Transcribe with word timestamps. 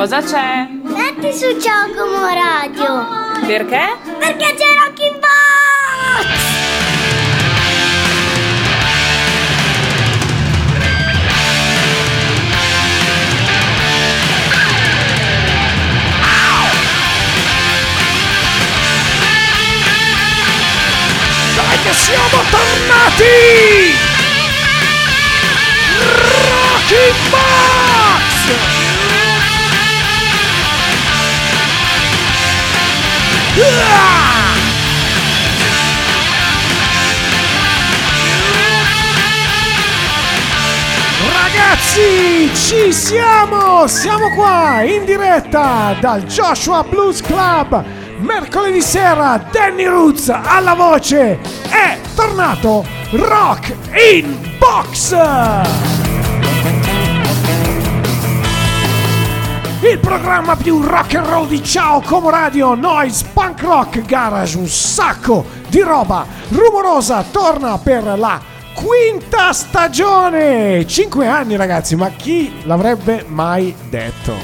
Cosa 0.00 0.22
c'è? 0.22 0.66
Metti 0.82 1.30
su 1.30 1.58
Giacomo 1.58 2.24
Radio. 2.24 3.06
Perché? 3.46 3.98
Perché 4.18 4.54
c'è 4.54 4.64
Rocky 4.82 5.10
Box! 5.18 6.26
Dai 21.56 21.78
che 21.82 21.92
siamo 21.92 22.42
tornati! 22.48 23.98
Rocky 25.98 27.12
Box! 27.28 28.79
Ragazzi, 41.32 42.50
ci 42.54 42.92
siamo! 42.92 43.86
Siamo 43.86 44.30
qua 44.34 44.82
in 44.82 45.04
diretta 45.04 45.94
dal 46.00 46.22
Joshua 46.24 46.82
Blues 46.82 47.20
Club. 47.20 47.84
Mercoledì 48.20 48.80
sera 48.80 49.44
Danny 49.50 49.84
Roots 49.84 50.28
alla 50.28 50.74
voce. 50.74 51.38
È 51.68 51.98
tornato 52.14 52.86
Rock 53.10 53.74
in 53.94 54.56
Box! 54.58 55.99
Il 59.82 59.98
programma 59.98 60.56
più 60.56 60.82
rock 60.82 61.14
and 61.14 61.26
roll 61.26 61.48
di 61.48 61.64
Ciao 61.64 62.02
Como 62.02 62.28
Radio, 62.28 62.74
noise, 62.74 63.24
punk 63.32 63.62
rock, 63.62 64.02
garage, 64.02 64.58
un 64.58 64.66
sacco 64.66 65.46
di 65.68 65.80
roba 65.80 66.26
rumorosa 66.50 67.24
torna 67.30 67.78
per 67.78 68.04
la 68.18 68.38
quinta 68.74 69.54
stagione. 69.54 70.86
Cinque 70.86 71.26
anni 71.26 71.56
ragazzi, 71.56 71.96
ma 71.96 72.10
chi 72.10 72.60
l'avrebbe 72.64 73.24
mai 73.26 73.74
detto? 73.88 74.34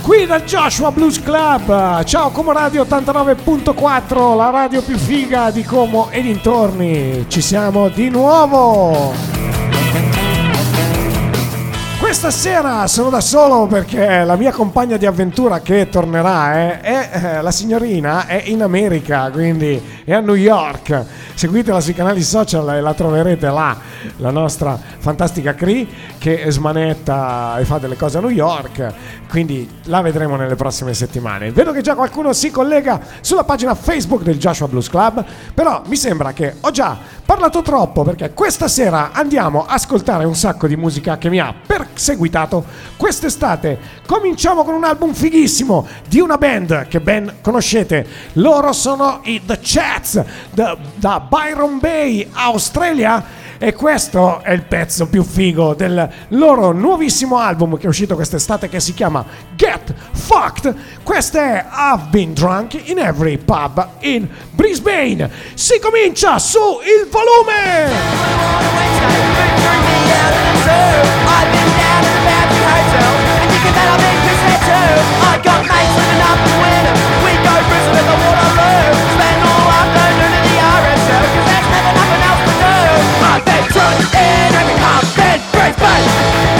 Qui 0.00 0.24
dal 0.24 0.44
Joshua 0.44 0.92
Blues 0.92 1.20
Club, 1.20 2.04
ciao 2.04 2.30
Como 2.30 2.52
Radio 2.52 2.84
89.4, 2.84 4.36
la 4.36 4.50
radio 4.50 4.82
più 4.82 4.96
figa 4.96 5.50
di 5.50 5.64
Como 5.64 6.10
e 6.10 6.22
dintorni. 6.22 7.24
Ci 7.26 7.40
siamo 7.40 7.88
di 7.88 8.08
nuovo. 8.08 9.37
Questa 12.08 12.30
sera 12.30 12.86
sono 12.86 13.10
da 13.10 13.20
solo 13.20 13.66
perché 13.66 14.24
la 14.24 14.36
mia 14.36 14.50
compagna 14.50 14.96
di 14.96 15.04
avventura 15.04 15.60
che 15.60 15.90
tornerà 15.90 16.54
eh, 16.54 16.80
è, 16.80 17.10
eh, 17.12 17.42
la 17.42 17.50
signorina 17.50 18.26
è 18.26 18.44
in 18.46 18.62
America, 18.62 19.30
quindi 19.30 19.78
è 20.04 20.14
a 20.14 20.20
New 20.20 20.34
York. 20.34 21.04
Seguitela 21.34 21.82
sui 21.82 21.92
canali 21.92 22.22
social 22.22 22.66
e 22.70 22.80
la 22.80 22.94
troverete 22.94 23.50
là, 23.50 23.76
la 24.16 24.30
nostra 24.30 24.80
fantastica 24.98 25.54
Cree 25.54 25.86
che 26.16 26.46
smanetta 26.48 27.58
e 27.58 27.66
fa 27.66 27.76
delle 27.76 27.96
cose 27.96 28.16
a 28.16 28.20
New 28.22 28.30
York, 28.30 28.90
quindi 29.28 29.68
la 29.84 30.00
vedremo 30.00 30.36
nelle 30.36 30.54
prossime 30.54 30.94
settimane. 30.94 31.52
Vedo 31.52 31.72
che 31.72 31.82
già 31.82 31.94
qualcuno 31.94 32.32
si 32.32 32.50
collega 32.50 33.00
sulla 33.20 33.44
pagina 33.44 33.74
Facebook 33.74 34.22
del 34.22 34.38
Joshua 34.38 34.66
Blues 34.66 34.88
Club, 34.88 35.22
però 35.52 35.82
mi 35.84 35.96
sembra 35.96 36.32
che 36.32 36.54
ho 36.58 36.70
già 36.70 36.96
parlato 37.28 37.60
troppo 37.60 38.04
perché 38.04 38.32
questa 38.32 38.68
sera 38.68 39.10
andiamo 39.12 39.66
a 39.66 39.74
ascoltare 39.74 40.24
un 40.24 40.34
sacco 40.34 40.66
di 40.66 40.76
musica 40.76 41.18
che 41.18 41.28
mi 41.28 41.38
ha 41.38 41.54
perseguitato 41.54 42.64
quest'estate. 42.96 43.78
Cominciamo 44.06 44.64
con 44.64 44.72
un 44.72 44.82
album 44.82 45.12
fighissimo 45.12 45.86
di 46.08 46.20
una 46.20 46.38
band 46.38 46.88
che 46.88 47.00
ben 47.00 47.40
conoscete. 47.42 48.06
Loro 48.34 48.72
sono 48.72 49.20
i 49.24 49.42
The 49.44 49.58
Chats 49.60 50.24
da, 50.54 51.20
Byron 51.20 51.78
Bay, 51.78 52.26
Australia. 52.32 53.22
E 53.58 53.74
questo 53.74 54.40
è 54.42 54.52
il 54.52 54.62
pezzo 54.62 55.08
più 55.08 55.24
figo 55.24 55.74
del 55.74 56.08
loro 56.28 56.70
nuovissimo 56.70 57.38
album 57.38 57.76
che 57.76 57.86
è 57.86 57.88
uscito 57.88 58.14
quest'estate 58.14 58.68
che 58.68 58.78
si 58.78 58.94
chiama 58.94 59.24
Get 59.56 59.92
Fucked. 60.12 60.74
Questo 61.02 61.38
è 61.38 61.64
I've 61.68 62.06
Been 62.10 62.34
Drunk 62.34 62.80
in 62.88 62.98
Every 62.98 63.36
Pub 63.36 63.88
in 64.00 64.28
Brisbane. 64.52 65.28
Si 65.54 65.80
comincia 65.80 66.38
su 66.38 66.60
il 66.82 67.08
volume! 67.10 68.38
And 84.14 84.54
every 84.54 84.74
constant 84.80 85.42
breaks, 85.52 85.76
but 85.78 86.57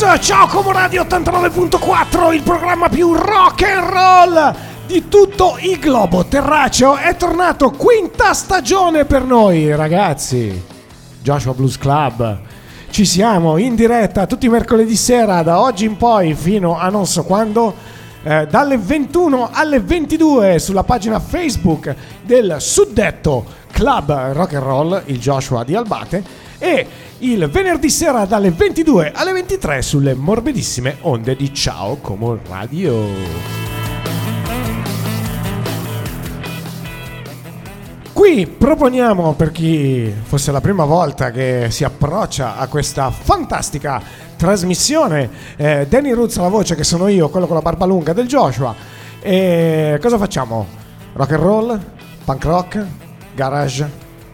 Box, 0.00 0.18
ciao 0.20 0.46
Como 0.46 0.72
Radio 0.72 1.02
89.4, 1.02 2.32
il 2.32 2.42
programma 2.42 2.88
più 2.88 3.12
rock 3.12 3.62
and 3.64 3.90
roll 3.90 4.54
di 4.86 5.08
tutto 5.08 5.58
il 5.60 5.78
globo 5.78 6.24
terraceo. 6.24 6.96
È 6.96 7.14
tornato 7.16 7.70
quinta 7.72 8.32
stagione 8.32 9.04
per 9.04 9.24
noi, 9.24 9.74
ragazzi. 9.76 10.64
Joshua 11.20 11.52
Blues 11.52 11.76
Club. 11.76 12.38
Ci 12.88 13.04
siamo 13.04 13.58
in 13.58 13.74
diretta 13.74 14.26
tutti 14.26 14.46
i 14.46 14.48
mercoledì 14.48 14.96
sera 14.96 15.42
da 15.42 15.60
oggi 15.60 15.84
in 15.84 15.98
poi 15.98 16.32
fino 16.32 16.78
a 16.78 16.88
non 16.88 17.06
so 17.06 17.22
quando. 17.24 17.74
eh, 18.22 18.46
dalle 18.46 18.78
21 18.78 19.50
alle 19.52 19.80
22 19.80 20.58
sulla 20.58 20.82
pagina 20.82 21.20
Facebook 21.20 21.94
del 22.22 22.56
suddetto 22.58 23.44
Club 23.70 24.32
Rock 24.32 24.54
and 24.54 24.62
Roll, 24.62 25.02
il 25.06 25.18
Joshua 25.18 25.64
di 25.64 25.74
Albate, 25.74 26.22
e 26.60 26.86
il 27.18 27.48
venerdì 27.48 27.88
sera 27.88 28.26
dalle 28.26 28.50
22 28.50 29.12
alle 29.12 29.32
23 29.32 29.82
sulle 29.82 30.14
morbidissime 30.14 30.98
onde 31.00 31.34
di 31.34 31.52
Ciao 31.52 31.96
Como 31.96 32.38
Radio. 32.46 33.08
Qui 38.12 38.46
proponiamo 38.46 39.32
per 39.32 39.50
chi 39.50 40.12
fosse 40.22 40.52
la 40.52 40.60
prima 40.60 40.84
volta 40.84 41.30
che 41.30 41.68
si 41.70 41.84
approccia 41.84 42.58
a 42.58 42.66
questa 42.68 43.10
fantastica 43.10 44.02
trasmissione, 44.36 45.30
eh, 45.56 45.86
Danny 45.88 46.12
Roots 46.12 46.36
alla 46.36 46.48
voce 46.48 46.74
che 46.74 46.84
sono 46.84 47.08
io, 47.08 47.30
quello 47.30 47.46
con 47.46 47.56
la 47.56 47.62
barba 47.62 47.86
lunga 47.86 48.12
del 48.12 48.26
Joshua. 48.26 48.74
E 49.22 49.98
cosa 50.00 50.18
facciamo? 50.18 50.66
Rock 51.14 51.32
and 51.32 51.42
roll? 51.42 51.80
punk 52.24 52.44
rock, 52.44 52.86
garage, 53.34 53.90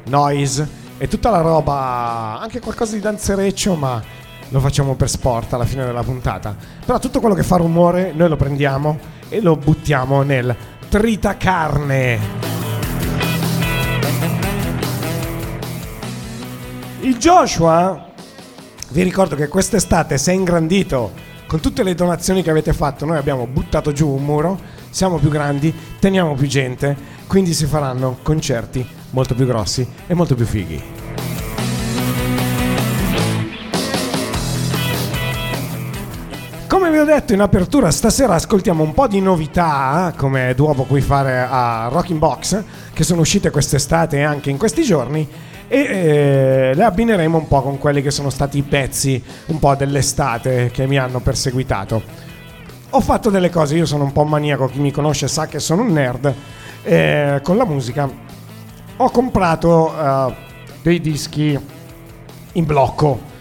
noise 0.07 0.85
e 0.99 1.09
tutta 1.09 1.31
la 1.31 1.41
roba, 1.41 2.39
anche 2.41 2.61
qualcosa 2.61 2.95
di 2.95 3.01
danzereccio, 3.01 3.75
ma 3.75 4.03
lo 4.49 4.61
facciamo 4.61 4.95
per 4.95 5.11
sport 5.11 5.53
alla 5.53 5.65
fine 5.65 5.85
della 5.85 6.03
puntata. 6.03 6.57
Però 6.85 6.99
tutto 6.99 7.21
quello 7.21 7.35
che 7.35 7.43
fa 7.43 7.57
rumore 7.57 8.13
noi 8.15 8.29
lo 8.29 8.37
prendiamo 8.37 8.99
e 9.29 9.41
lo 9.41 9.57
buttiamo 9.57 10.23
nel 10.23 10.55
tritacarne. 10.89 12.45
Il 17.01 17.19
Joshua, 17.19 18.11
vi 18.91 19.03
ricordo 19.03 19.37
che 19.37 19.49
quest'estate 19.49 20.17
si 20.19 20.31
è 20.31 20.33
ingrandito 20.33 21.13
con 21.47 21.61
tutte 21.61 21.83
le 21.83 21.95
donazioni 21.95 22.43
che 22.43 22.51
avete 22.51 22.73
fatto. 22.73 23.05
Noi 23.05 23.19
abbiamo 23.19 23.47
buttato 23.47 23.93
giù 23.93 24.09
un 24.09 24.25
muro, 24.25 24.59
siamo 24.91 25.19
più 25.19 25.29
grandi, 25.29 25.75
teniamo 26.01 26.35
più 26.35 26.47
gente, 26.47 26.97
quindi 27.27 27.53
si 27.53 27.67
faranno 27.67 28.19
concerti 28.23 29.05
molto 29.17 29.35
più 29.35 29.47
grossi 29.47 29.89
e 30.07 30.13
molto 30.13 30.35
più 30.35 30.45
fighi. 30.45 30.83
Come 36.67 36.91
vi 36.91 36.99
ho 36.99 37.05
detto 37.05 37.33
in 37.33 37.41
apertura, 37.41 37.91
stasera 37.91 38.35
ascoltiamo 38.35 38.83
un 38.83 38.93
po' 38.93 39.07
di 39.07 39.23
novità, 39.23 40.13
come 40.15 40.51
è 40.51 40.55
d'uovo 40.55 40.83
qui 40.83 41.01
fare 41.01 41.39
a 41.39 41.89
Rocking 41.91 42.19
Box, 42.19 42.63
che 42.93 43.05
sono 43.05 43.23
uscite 43.23 43.49
quest'estate 43.49 44.19
e 44.19 44.23
anche 44.23 44.51
in 44.51 44.59
questi 44.59 44.83
giorni, 44.83 45.27
e 45.67 45.79
eh, 45.79 46.73
le 46.75 46.85
abbineremo 46.85 47.39
un 47.39 47.49
po' 47.49 47.63
con 47.63 47.79
quelli 47.79 48.03
che 48.03 48.11
sono 48.11 48.29
stati 48.29 48.59
i 48.59 48.63
pezzi 48.63 49.23
un 49.47 49.59
po' 49.59 49.75
dell'estate 49.75 50.71
che 50.71 50.87
mi 50.87 50.99
hanno 50.99 51.21
perseguitato. 51.21 52.03
Ho 52.91 53.01
fatto 53.01 53.31
delle 53.31 53.49
cose, 53.49 53.77
io 53.77 53.87
sono 53.87 54.05
un 54.05 54.13
po' 54.13 54.25
maniaco, 54.25 54.67
chi 54.67 54.79
mi 54.79 54.91
conosce 54.91 55.27
sa 55.27 55.47
che 55.47 55.59
sono 55.59 55.81
un 55.81 55.93
nerd, 55.93 56.35
eh, 56.83 57.41
con 57.43 57.57
la 57.57 57.65
musica 57.65 58.25
ho 58.99 59.11
comprato 59.11 59.93
uh, 59.93 60.33
dei 60.83 61.01
dischi 61.01 61.59
in 62.53 62.65
blocco. 62.65 63.35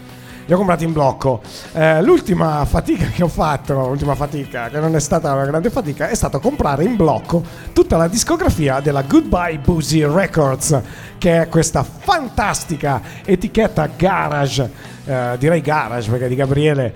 Li 0.44 0.52
ho 0.52 0.56
comprati 0.58 0.84
in 0.84 0.92
blocco. 0.92 1.40
Eh, 1.72 2.00
l'ultima 2.02 2.64
fatica 2.66 3.06
che 3.06 3.24
ho 3.24 3.28
fatto, 3.28 3.88
l'ultima 3.88 4.14
fatica 4.14 4.68
che 4.68 4.78
non 4.78 4.94
è 4.94 5.00
stata 5.00 5.32
una 5.32 5.44
grande 5.44 5.70
fatica, 5.70 6.08
è 6.08 6.14
stato 6.14 6.38
comprare 6.38 6.84
in 6.84 6.94
blocco 6.94 7.42
tutta 7.72 7.96
la 7.96 8.06
discografia 8.06 8.78
della 8.78 9.02
Goodbye 9.02 9.58
Boozy 9.58 10.04
Records, 10.04 10.80
che 11.18 11.42
è 11.42 11.48
questa 11.48 11.82
fantastica 11.82 13.00
etichetta 13.24 13.88
garage, 13.96 14.70
eh, 15.04 15.34
direi 15.36 15.60
garage 15.62 16.10
perché 16.10 16.28
di 16.28 16.36
Gabriele 16.36 16.94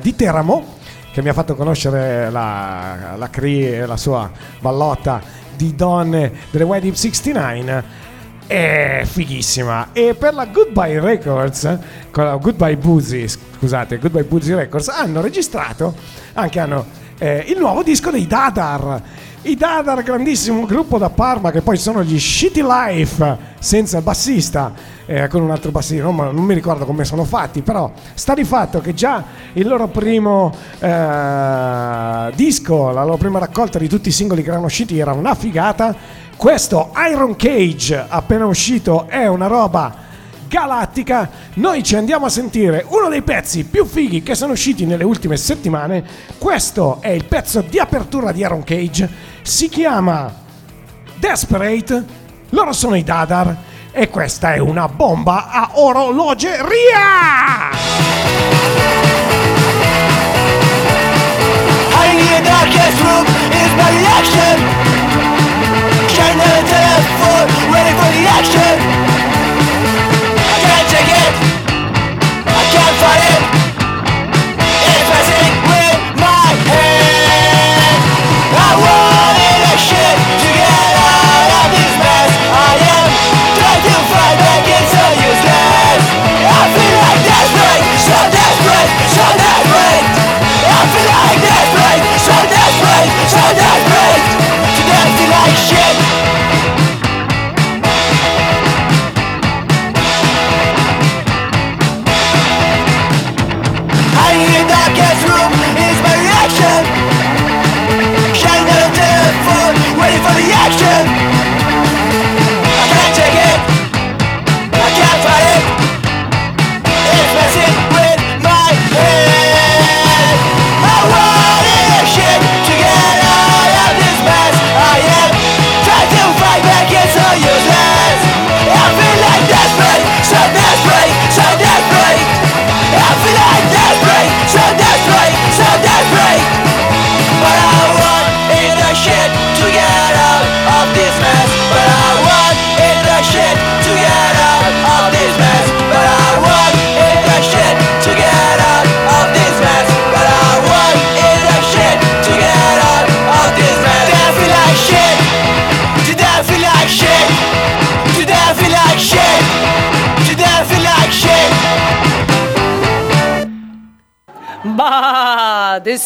di 0.00 0.16
Teramo, 0.16 0.76
che 1.12 1.20
mi 1.20 1.28
ha 1.28 1.34
fatto 1.34 1.54
conoscere 1.56 2.30
la, 2.30 3.16
la 3.18 3.28
Cree 3.28 3.80
e 3.80 3.86
la 3.86 3.98
sua 3.98 4.30
ballotta 4.60 5.20
di 5.58 5.74
donne 5.74 6.32
delle 6.50 6.64
Wedding 6.64 6.94
69 6.94 8.06
è 8.46 9.02
fighissima. 9.04 9.88
E 9.92 10.14
per 10.14 10.32
la 10.32 10.46
Goodbye 10.46 11.00
Records 11.00 11.78
con 12.10 12.24
la 12.24 12.36
Goodbye 12.36 12.76
Boozy 12.76 13.26
scusate 13.28 13.98
Goodbye 13.98 14.24
Boozy 14.24 14.54
Records 14.54 14.88
hanno 14.88 15.20
registrato 15.20 15.94
anche 16.34 16.60
hanno 16.60 16.86
eh, 17.18 17.44
il 17.48 17.58
nuovo 17.58 17.82
disco 17.82 18.10
dei 18.10 18.26
Dadar 18.26 19.02
i 19.48 19.56
Dadar 19.56 20.02
grandissimo 20.02 20.66
gruppo 20.66 20.98
da 20.98 21.08
Parma 21.08 21.50
che 21.50 21.62
poi 21.62 21.78
sono 21.78 22.02
gli 22.02 22.20
Shitty 22.20 22.62
Life 22.62 23.38
senza 23.58 23.96
il 23.96 24.02
bassista 24.02 24.74
eh, 25.06 25.26
con 25.28 25.40
un 25.40 25.50
altro 25.50 25.70
bassista 25.70 26.02
non, 26.02 26.16
non, 26.16 26.44
mi 26.44 26.52
ricordo 26.52 26.84
come 26.84 27.06
sono 27.06 27.24
fatti 27.24 27.62
però 27.62 27.90
sta 28.12 28.34
di 28.34 28.44
fatto 28.44 28.82
che 28.82 28.92
già 28.92 29.24
il 29.54 29.66
loro 29.66 29.88
primo 29.88 30.54
eh, 30.78 32.32
disco 32.34 32.90
la 32.90 33.04
loro 33.04 33.16
prima 33.16 33.38
raccolta 33.38 33.78
di 33.78 33.88
tutti 33.88 34.10
i 34.10 34.12
singoli 34.12 34.42
che 34.42 34.50
erano 34.50 34.66
usciti 34.66 34.98
era 34.98 35.12
una 35.12 35.34
figata 35.34 35.96
questo 36.36 36.92
Iron 37.10 37.34
Cage 37.34 38.04
appena 38.06 38.44
uscito 38.44 39.06
è 39.08 39.26
una 39.26 39.46
roba 39.46 40.06
galattica. 40.48 41.30
Noi 41.54 41.82
ci 41.84 41.94
andiamo 41.94 42.26
a 42.26 42.30
sentire 42.30 42.84
uno 42.88 43.08
dei 43.08 43.22
pezzi 43.22 43.64
più 43.64 43.84
fighi 43.84 44.22
che 44.22 44.34
sono 44.34 44.52
usciti 44.52 44.86
nelle 44.86 45.04
ultime 45.04 45.36
settimane. 45.36 46.02
Questo 46.38 46.98
è 47.00 47.10
il 47.10 47.24
pezzo 47.24 47.60
di 47.60 47.78
apertura 47.78 48.32
di 48.32 48.40
Iron 48.40 48.64
Cage. 48.64 49.27
Si 49.48 49.70
chiama 49.70 50.30
Desperate. 51.16 52.04
Loro 52.50 52.74
sono 52.74 52.96
i 52.96 53.02
Dadar 53.02 53.56
e 53.90 54.10
questa 54.10 54.52
è 54.52 54.58
una 54.58 54.88
bomba 54.88 55.48
a 55.48 55.70
orologeria! 55.72 57.70
Hiding 61.94 62.20
in 62.20 62.26
the 62.26 62.42
darkest 62.42 62.98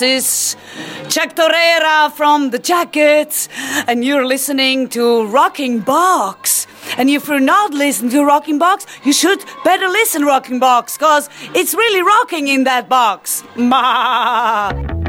is 0.02 0.56
Chuck 1.09 1.35
Torreira 1.35 2.11
from 2.12 2.50
The 2.50 2.59
Jackets, 2.59 3.49
and 3.87 4.04
you're 4.04 4.25
listening 4.25 4.88
to 4.90 5.26
Rocking 5.26 5.80
Box. 5.80 6.66
And 6.99 7.09
if 7.09 7.28
you're 7.28 7.40
not 7.40 7.73
listening 7.73 8.11
to 8.12 8.25
Rocking 8.25 8.59
Box, 8.59 8.87
you 9.04 9.12
should 9.12 9.44
better 9.64 9.88
listen 9.88 10.25
Rocking 10.25 10.59
Box, 10.59 10.99
cause 10.99 11.28
it's 11.54 11.75
really 11.75 12.02
rocking 12.02 12.49
in 12.49 12.64
that 12.64 12.88
box. 12.88 13.44
Ma. 13.56 15.01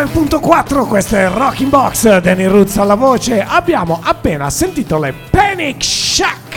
99.4, 0.00 0.86
questo 0.86 1.16
è 1.16 1.28
Rocking 1.28 1.68
Box, 1.68 2.20
Danny 2.20 2.46
Roots 2.46 2.78
alla 2.78 2.94
voce. 2.94 3.44
Abbiamo 3.46 4.00
appena 4.02 4.48
sentito 4.48 4.98
le 4.98 5.12
Panic 5.28 5.84
Shack. 5.84 6.56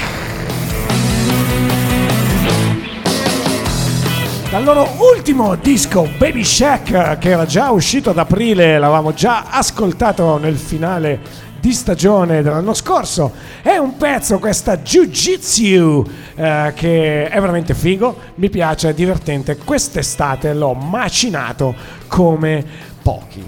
Dal 4.50 4.64
loro 4.64 4.88
ultimo 5.14 5.56
disco 5.56 6.08
Baby 6.18 6.46
Shack, 6.46 7.18
che 7.18 7.30
era 7.32 7.46
già 7.46 7.72
uscito 7.72 8.12
ad 8.12 8.18
aprile, 8.18 8.80
l'avevamo 8.80 9.14
già 9.14 9.48
ascoltato 9.50 10.38
nel 10.38 10.56
finale 10.56 11.20
di 11.60 11.74
stagione 11.74 12.42
dell'anno 12.42 12.74
scorso. 12.74 13.32
È 13.62 13.76
un 13.78 13.98
pezzo, 13.98 14.40
questa 14.40 14.78
Jiu 14.78 15.08
Jitsu, 15.08 16.06
eh, 16.36 16.72
che 16.76 17.28
è 17.30 17.40
veramente 17.40 17.74
figo, 17.74 18.18
mi 18.36 18.50
piace, 18.50 18.90
è 18.90 18.94
divertente. 18.94 19.58
Quest'estate 19.58 20.54
l'ho 20.54 20.74
macinato 20.74 21.74
come 22.08 22.92
pochi. 23.04 23.44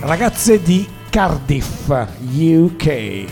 Ragazze 0.00 0.62
di 0.62 0.88
Cardiff, 1.10 1.88
UK. 2.32 3.24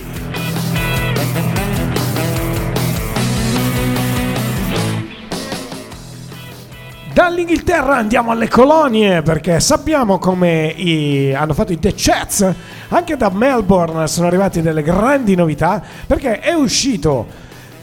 Dall'Inghilterra 7.13 7.97
andiamo 7.97 8.33
alle 8.33 8.49
colonie 8.49 9.23
perché 9.23 9.61
sappiamo 9.61 10.19
come 10.19 10.67
i, 10.67 11.33
hanno 11.33 11.55
fatto 11.55 11.73
i 11.73 11.79
The 11.79 11.95
Chats. 11.97 12.55
Anche 12.89 13.17
da 13.17 13.31
Melbourne 13.31 14.07
sono 14.09 14.27
arrivate 14.27 14.63
delle 14.63 14.83
grandi 14.83 15.35
novità 15.37 15.83
perché 16.07 16.41
è 16.41 16.53
uscito 16.53 17.27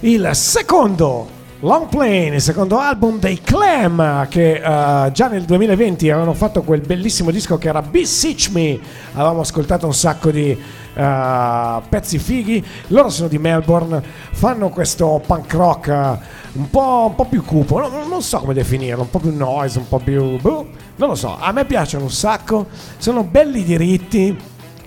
il 0.01 0.29
secondo 0.33 1.34
Long 1.65 1.87
Plane, 1.87 2.35
il 2.35 2.41
secondo 2.41 2.77
album 2.77 3.17
dei 3.17 3.41
Clam 3.41 4.27
che 4.27 4.61
uh, 4.63 5.11
già 5.11 5.27
nel 5.27 5.45
2020 5.45 6.11
avevano 6.11 6.35
fatto 6.35 6.61
quel 6.61 6.81
bellissimo 6.81 7.31
disco 7.31 7.57
che 7.57 7.69
era 7.69 7.81
Beseech 7.81 8.51
Me. 8.51 8.79
Avevamo 9.13 9.39
ascoltato 9.39 9.87
un 9.87 9.93
sacco 9.95 10.29
di 10.29 10.51
uh, 10.51 11.81
pezzi 11.89 12.19
fighi. 12.19 12.63
Loro 12.89 13.09
sono 13.09 13.29
di 13.29 13.39
Melbourne, 13.39 13.99
fanno 14.33 14.69
questo 14.69 15.19
punk 15.25 15.53
rock 15.53 15.87
uh, 15.87 16.59
un, 16.59 16.69
po', 16.69 17.07
un, 17.07 17.15
po', 17.15 17.25
più 17.25 17.43
cupo, 17.43 17.79
non, 17.79 18.09
non, 18.09 18.21
so 18.21 18.37
come 18.41 18.53
definirlo, 18.53 19.01
un 19.01 19.09
po' 19.09 19.17
più 19.17 19.35
noise, 19.35 19.79
un 19.79 19.87
po' 19.87 19.97
più... 19.97 20.39
Boh, 20.39 20.67
non 20.97 21.09
lo 21.09 21.15
so, 21.15 21.35
a 21.39 21.51
me 21.51 21.65
piacciono 21.65 22.03
un 22.03 22.11
sacco, 22.11 22.67
sono 22.97 23.23
belli 23.23 23.63
diritti 23.63 24.37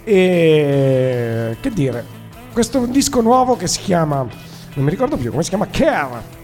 e... 0.04 1.56
che 1.58 1.70
dire, 1.70 2.04
questo 2.52 2.86
disco 2.86 3.20
nuovo 3.20 3.56
che 3.56 3.66
si 3.66 3.80
chiama... 3.80 4.18
non 4.18 4.84
mi 4.84 4.90
ricordo 4.90 5.16
più 5.16 5.32
come 5.32 5.42
si 5.42 5.48
chiama, 5.48 5.66
Care. 5.66 6.37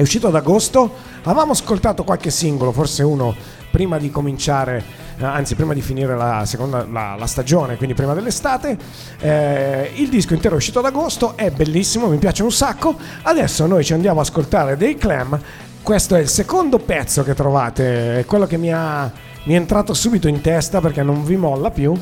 È 0.00 0.02
uscito 0.02 0.28
ad 0.28 0.34
agosto, 0.34 0.94
avevamo 1.24 1.52
ascoltato 1.52 2.04
qualche 2.04 2.30
singolo, 2.30 2.72
forse 2.72 3.02
uno 3.02 3.34
prima 3.70 3.98
di 3.98 4.10
cominciare 4.10 4.82
eh, 5.18 5.24
anzi 5.26 5.54
prima 5.54 5.74
di 5.74 5.82
finire 5.82 6.16
la, 6.16 6.44
seconda, 6.46 6.86
la, 6.90 7.16
la 7.18 7.26
stagione, 7.26 7.76
quindi 7.76 7.94
prima 7.94 8.14
dell'estate. 8.14 8.78
Eh, 9.18 9.92
il 9.96 10.08
disco 10.08 10.32
intero 10.32 10.54
è 10.54 10.56
uscito 10.56 10.78
ad 10.78 10.86
agosto, 10.86 11.36
è 11.36 11.50
bellissimo, 11.50 12.08
mi 12.08 12.16
piace 12.16 12.42
un 12.42 12.50
sacco. 12.50 12.96
Adesso 13.20 13.66
noi 13.66 13.84
ci 13.84 13.92
andiamo 13.92 14.20
a 14.20 14.22
ascoltare 14.22 14.78
dei 14.78 14.96
Clam. 14.96 15.38
Questo 15.82 16.14
è 16.14 16.20
il 16.20 16.28
secondo 16.28 16.78
pezzo 16.78 17.22
che 17.22 17.34
trovate, 17.34 18.20
è 18.20 18.24
quello 18.24 18.46
che 18.46 18.56
mi, 18.56 18.72
ha, 18.72 19.12
mi 19.44 19.52
è 19.52 19.56
entrato 19.56 19.92
subito 19.92 20.28
in 20.28 20.40
testa 20.40 20.80
perché 20.80 21.02
non 21.02 21.26
vi 21.26 21.36
molla 21.36 21.70
più, 21.70 21.92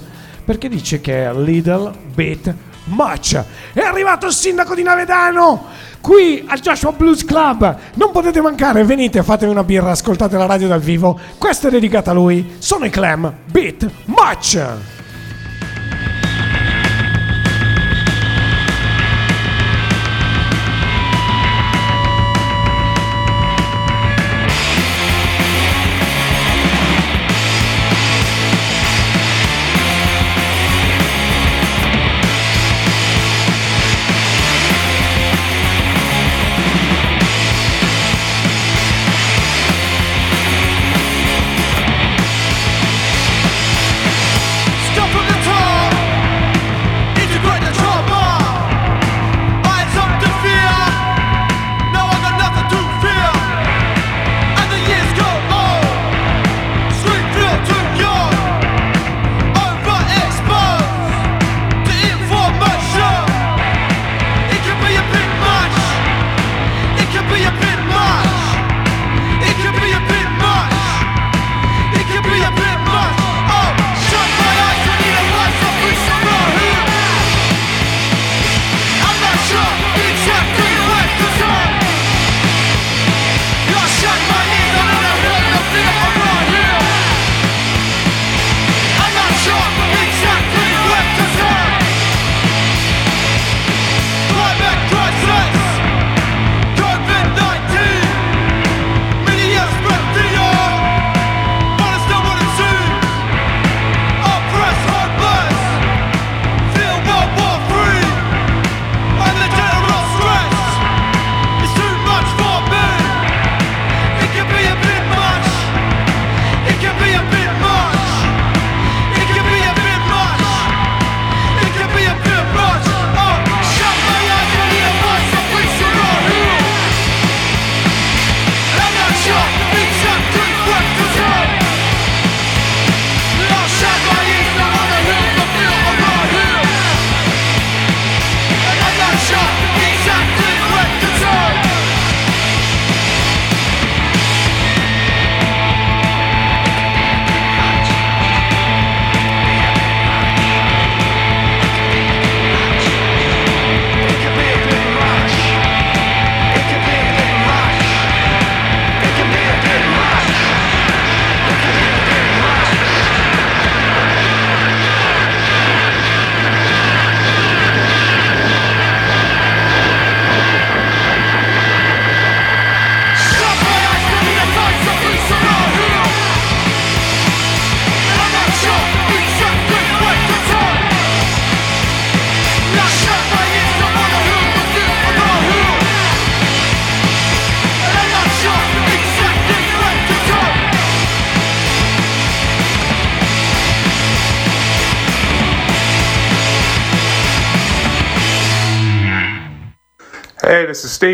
perché 0.45 0.69
dice 0.69 1.01
che 1.01 1.25
è 1.25 1.35
Little 1.35 1.93
Bit 2.15 2.55
Much. 2.89 3.43
È 3.73 3.81
arrivato 3.81 4.27
il 4.27 4.33
sindaco 4.33 4.75
di 4.75 4.83
Navedano! 4.83 5.87
qui 6.01 6.45
al 6.47 6.61
Joshua 6.61 6.93
Blues 6.93 7.25
Club. 7.25 7.77
Non 7.95 8.11
potete 8.13 8.41
mancare, 8.41 8.85
venite, 8.85 9.23
fatevi 9.23 9.51
una 9.51 9.65
birra, 9.65 9.91
ascoltate 9.91 10.37
la 10.37 10.47
radio 10.47 10.69
dal 10.69 10.81
vivo. 10.81 11.19
Questa 11.37 11.69
è 11.69 11.71
dedicata 11.71 12.13
a 12.13 12.15
lui. 12.15 12.57
Sono 12.59 12.85
i 12.85 12.91
Clam 12.91 13.33
Beat 13.45 13.89
Much. 14.07 14.98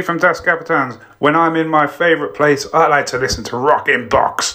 From 0.03 0.19
Das 0.19 0.41
Capitans. 0.41 0.97
When 1.19 1.35
I'm 1.35 1.57
in 1.57 1.69
my 1.69 1.87
favourite 1.87 2.35
place, 2.35 2.67
I 2.73 2.87
like 2.89 3.07
to 3.07 3.19
listen 3.19 3.45
to 3.45 3.57
Rockin' 3.57 4.09
Box. 4.09 4.54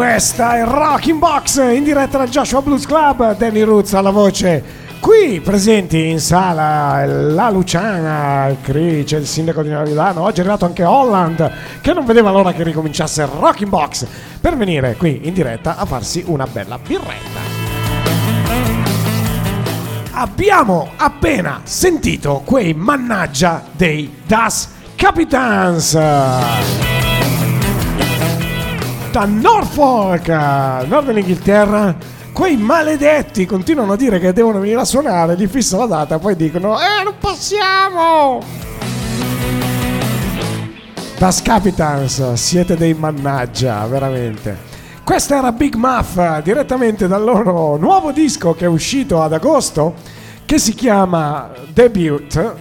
Questa 0.00 0.56
è 0.56 0.64
Rocking 0.64 1.18
Box 1.18 1.58
in 1.58 1.84
diretta 1.84 2.16
dal 2.16 2.30
Joshua 2.30 2.62
Blues 2.62 2.86
Club, 2.86 3.36
Danny 3.36 3.60
Roots 3.60 3.92
alla 3.92 4.08
voce. 4.08 4.64
Qui 4.98 5.40
presenti 5.40 6.06
in 6.06 6.20
sala 6.20 7.04
la 7.04 7.50
Luciana, 7.50 8.46
il 8.46 8.56
Cri, 8.62 9.04
c'è 9.04 9.18
il 9.18 9.26
sindaco 9.26 9.62
di 9.62 9.68
Milano, 9.68 10.22
oggi 10.22 10.38
è 10.38 10.40
arrivato 10.40 10.64
anche 10.64 10.84
Holland 10.84 11.52
che 11.82 11.92
non 11.92 12.06
vedeva 12.06 12.30
l'ora 12.30 12.54
che 12.54 12.62
ricominciasse 12.62 13.26
Rocking 13.26 13.68
Box 13.68 14.06
per 14.40 14.56
venire 14.56 14.96
qui 14.96 15.20
in 15.24 15.34
diretta 15.34 15.76
a 15.76 15.84
farsi 15.84 16.24
una 16.26 16.46
bella 16.46 16.78
birretta. 16.78 17.40
Abbiamo 20.12 20.92
appena 20.96 21.60
sentito 21.64 22.40
quei 22.42 22.72
mannaggia 22.72 23.64
dei 23.76 24.22
Das 24.26 24.66
Capitans 24.96 25.94
da 29.10 29.24
Norfolk, 29.24 30.28
nord 30.28 31.06
dell'Inghilterra. 31.06 31.96
Quei 32.32 32.56
maledetti 32.56 33.44
continuano 33.44 33.92
a 33.92 33.96
dire 33.96 34.20
che 34.20 34.32
devono 34.32 34.60
venire 34.60 34.80
a 34.80 34.84
suonare, 34.84 35.36
gli 35.36 35.48
fissa 35.48 35.76
la 35.78 35.86
data, 35.86 36.18
poi 36.18 36.36
dicono: 36.36 36.78
Eh, 36.78 37.02
non 37.02 37.14
possiamo! 37.18 38.40
Das 41.18 41.42
Capitans, 41.42 42.32
siete 42.34 42.76
dei 42.76 42.94
mannaggia, 42.94 43.84
veramente. 43.86 44.68
Questa 45.02 45.38
era 45.38 45.50
Big 45.50 45.74
Muff, 45.74 46.16
direttamente 46.42 47.08
dal 47.08 47.24
loro 47.24 47.76
nuovo 47.76 48.12
disco 48.12 48.54
che 48.54 48.66
è 48.66 48.68
uscito 48.68 49.20
ad 49.20 49.32
agosto, 49.32 49.94
che 50.46 50.58
si 50.58 50.72
chiama 50.72 51.50
Debut. 51.72 52.54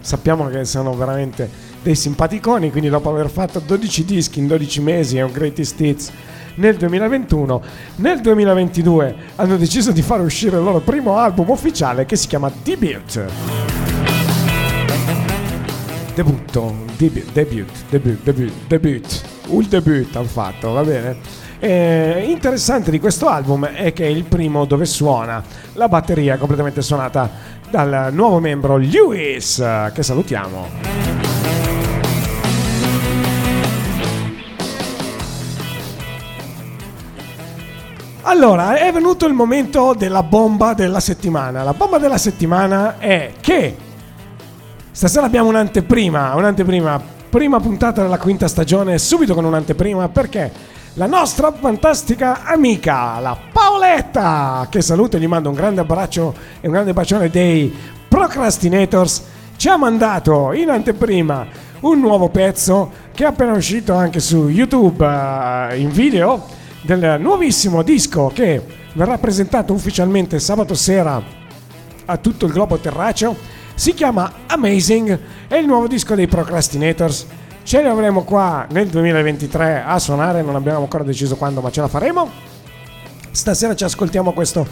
Sappiamo 0.00 0.46
che 0.46 0.64
sono 0.64 0.94
veramente 0.94 1.65
dei 1.86 1.94
simpaticoni, 1.94 2.72
quindi 2.72 2.88
dopo 2.88 3.10
aver 3.10 3.30
fatto 3.30 3.60
12 3.60 4.04
dischi 4.04 4.40
in 4.40 4.48
12 4.48 4.80
mesi 4.80 5.18
e 5.18 5.22
un 5.22 5.30
greatest 5.30 5.80
hits 5.80 6.10
nel 6.56 6.74
2021, 6.74 7.62
nel 7.96 8.20
2022 8.20 9.14
hanno 9.36 9.56
deciso 9.56 9.92
di 9.92 10.02
fare 10.02 10.22
uscire 10.22 10.56
il 10.56 10.64
loro 10.64 10.80
primo 10.80 11.16
album 11.16 11.48
ufficiale 11.50 12.04
che 12.04 12.16
si 12.16 12.26
chiama 12.26 12.50
Debut. 12.64 13.24
Debutto, 16.12 16.74
debut, 16.96 17.32
debut, 17.32 17.70
debut, 17.88 18.22
debut, 18.24 18.52
debut, 18.66 19.22
il 19.50 19.66
debut 19.66 20.16
hanno 20.16 20.26
fatto, 20.26 20.72
va 20.72 20.82
bene? 20.82 21.16
Eh, 21.60 22.24
interessante 22.26 22.90
di 22.90 22.98
questo 22.98 23.28
album 23.28 23.64
è 23.66 23.92
che 23.92 24.06
è 24.06 24.08
il 24.08 24.24
primo 24.24 24.64
dove 24.64 24.86
suona 24.86 25.40
la 25.74 25.88
batteria 25.88 26.36
completamente 26.36 26.82
suonata 26.82 27.30
dal 27.70 28.08
nuovo 28.12 28.40
membro 28.40 28.76
Lewis, 28.76 29.62
che 29.92 30.02
salutiamo. 30.02 31.25
Allora, 38.28 38.74
è 38.74 38.90
venuto 38.90 39.24
il 39.26 39.34
momento 39.34 39.94
della 39.96 40.24
bomba 40.24 40.74
della 40.74 40.98
settimana. 40.98 41.62
La 41.62 41.74
bomba 41.74 41.98
della 41.98 42.18
settimana 42.18 42.98
è 42.98 43.34
che 43.40 43.76
stasera 44.90 45.26
abbiamo 45.26 45.48
un'anteprima, 45.48 46.34
un'anteprima 46.34 47.00
prima 47.30 47.60
puntata 47.60 48.02
della 48.02 48.18
quinta 48.18 48.48
stagione, 48.48 48.98
subito 48.98 49.32
con 49.32 49.44
un'anteprima, 49.44 50.08
perché 50.08 50.50
la 50.94 51.06
nostra 51.06 51.52
fantastica 51.52 52.42
amica, 52.42 53.20
la 53.20 53.38
Paoletta, 53.52 54.66
che 54.70 54.82
saluto 54.82 55.16
e 55.16 55.20
gli 55.20 55.28
mando 55.28 55.50
un 55.50 55.54
grande 55.54 55.82
abbraccio 55.82 56.34
e 56.60 56.66
un 56.66 56.72
grande 56.72 56.92
bacione 56.92 57.30
dei 57.30 57.72
Procrastinators, 58.08 59.22
ci 59.54 59.68
ha 59.68 59.76
mandato 59.76 60.52
in 60.52 60.70
anteprima 60.70 61.46
un 61.82 62.00
nuovo 62.00 62.28
pezzo 62.28 62.90
che 63.14 63.22
è 63.22 63.28
appena 63.28 63.52
uscito 63.52 63.94
anche 63.94 64.18
su 64.18 64.48
YouTube 64.48 65.06
eh, 65.06 65.78
in 65.78 65.90
video 65.90 66.55
del 66.86 67.20
nuovissimo 67.20 67.82
disco 67.82 68.30
che 68.32 68.62
verrà 68.92 69.18
presentato 69.18 69.72
ufficialmente 69.72 70.38
sabato 70.38 70.74
sera 70.74 71.20
a 72.04 72.16
tutto 72.16 72.46
il 72.46 72.52
globo 72.52 72.78
terraceo. 72.78 73.36
Si 73.74 73.92
chiama 73.92 74.32
Amazing, 74.46 75.18
è 75.48 75.56
il 75.56 75.66
nuovo 75.66 75.88
disco 75.88 76.14
dei 76.14 76.28
Procrastinators. 76.28 77.26
Ce 77.64 77.82
li 77.82 77.88
avremo 77.88 78.22
qua 78.22 78.66
nel 78.70 78.86
2023 78.86 79.82
a 79.84 79.98
suonare, 79.98 80.42
non 80.42 80.54
abbiamo 80.54 80.78
ancora 80.82 81.02
deciso 81.02 81.34
quando, 81.34 81.60
ma 81.60 81.72
ce 81.72 81.80
la 81.80 81.88
faremo. 81.88 82.30
Stasera 83.32 83.74
ci 83.74 83.82
ascoltiamo 83.82 84.32
questo 84.32 84.64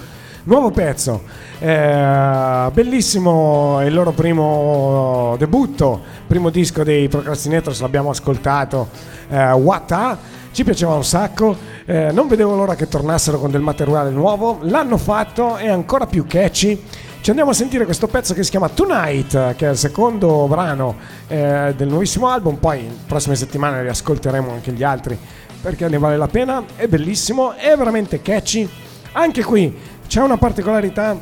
nuovo 0.44 0.70
pezzo. 0.70 1.22
Eh, 1.58 2.70
bellissimo 2.72 3.80
il 3.84 3.92
loro 3.92 4.12
primo 4.12 5.34
debutto, 5.36 6.00
primo 6.28 6.50
disco 6.50 6.84
dei 6.84 7.08
Procrastinators, 7.08 7.80
l'abbiamo 7.80 8.10
ascoltato. 8.10 8.88
Eh, 9.28 9.50
What 9.50 9.90
A, 9.90 10.18
ci 10.52 10.62
piaceva 10.62 10.94
un 10.94 11.04
sacco. 11.04 11.73
Eh, 11.86 12.12
non 12.12 12.28
vedevo 12.28 12.54
l'ora 12.54 12.74
che 12.76 12.88
tornassero 12.88 13.38
con 13.38 13.50
del 13.50 13.60
materiale 13.60 14.08
nuovo. 14.08 14.60
L'hanno 14.62 14.96
fatto, 14.96 15.56
è 15.56 15.68
ancora 15.68 16.06
più 16.06 16.26
catchy. 16.26 16.82
Ci 17.20 17.28
andiamo 17.28 17.50
a 17.50 17.54
sentire 17.54 17.84
questo 17.84 18.06
pezzo 18.06 18.32
che 18.32 18.42
si 18.42 18.50
chiama 18.50 18.70
Tonight, 18.70 19.54
che 19.56 19.66
è 19.66 19.70
il 19.70 19.76
secondo 19.76 20.46
brano 20.48 20.96
eh, 21.28 21.74
del 21.76 21.88
nuovissimo 21.88 22.28
album. 22.28 22.56
Poi, 22.56 22.80
in 22.80 22.92
prossime 23.06 23.36
settimane, 23.36 23.82
riascolteremo 23.82 24.50
anche 24.50 24.72
gli 24.72 24.82
altri 24.82 25.18
perché 25.60 25.86
ne 25.88 25.98
vale 25.98 26.16
la 26.16 26.26
pena. 26.26 26.64
È 26.74 26.86
bellissimo, 26.86 27.52
è 27.52 27.76
veramente 27.76 28.22
catchy. 28.22 28.66
Anche 29.12 29.44
qui 29.44 29.76
c'è 30.06 30.22
una 30.22 30.38
particolarità 30.38 31.18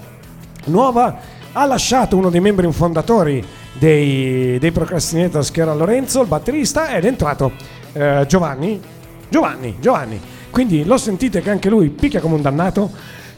nuova. 0.67 1.19
Ha 1.53 1.67
lasciato 1.67 2.17
uno 2.17 2.31
dei 2.31 2.41
membri 2.41 2.71
fondatori 2.71 3.45
dei, 3.73 4.61
dei 4.61 4.71
Procrastinators, 4.71 5.51
che 5.51 5.61
era 5.61 5.75
Lorenzo, 5.75 6.21
il 6.21 6.29
batterista, 6.29 6.95
ed 6.95 7.05
è 7.05 7.09
entrato 7.09 7.51
eh, 7.95 8.25
Giovanni. 8.29 8.81
Giovanni, 9.29 9.77
Giovanni. 9.81 10.21
Quindi 10.53 10.85
lo 10.85 10.99
sentite 10.99 11.41
che 11.41 11.49
anche 11.49 11.71
lui 11.71 11.89
picchia 11.89 12.21
come 12.21 12.35
un 12.35 12.43
dannato. 12.43 12.91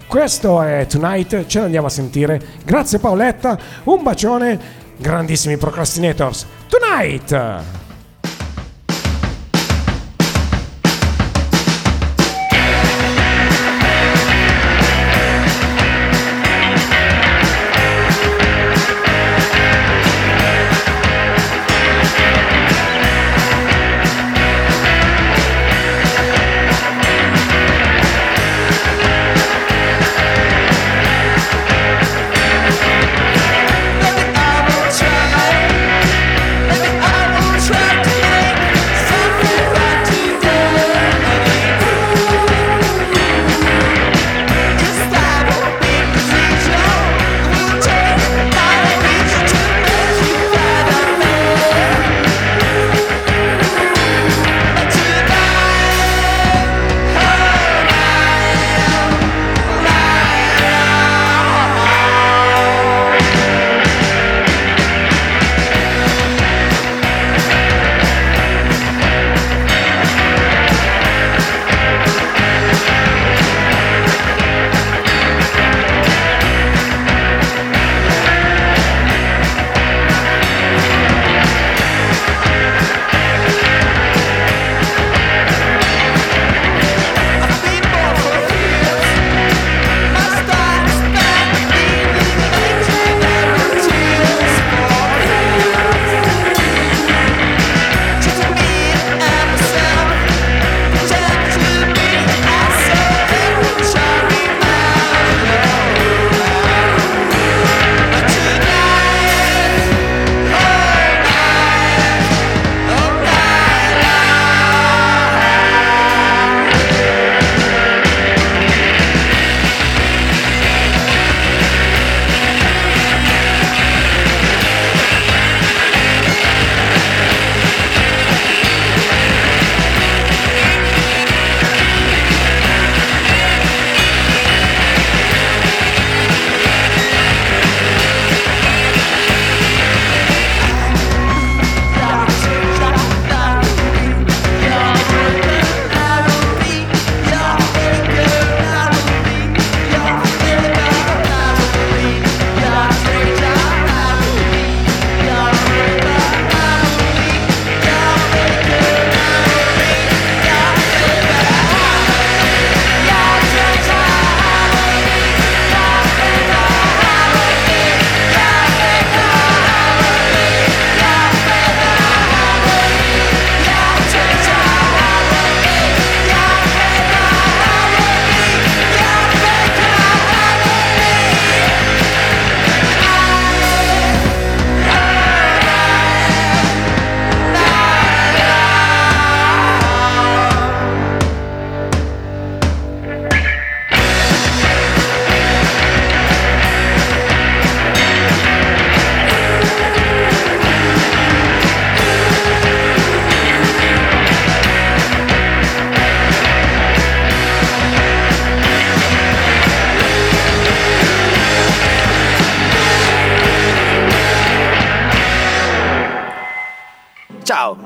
Questo 0.09 0.61
è 0.61 0.85
Tonight, 0.87 1.47
ce 1.47 1.61
l'andiamo 1.61 1.87
a 1.87 1.91
sentire. 1.91 2.41
Grazie 2.65 2.99
Paoletta, 2.99 3.57
un 3.85 4.03
bacione, 4.03 4.61
grandissimi 4.97 5.57
Procrastinators. 5.57 6.45
Tonight! 6.69 7.84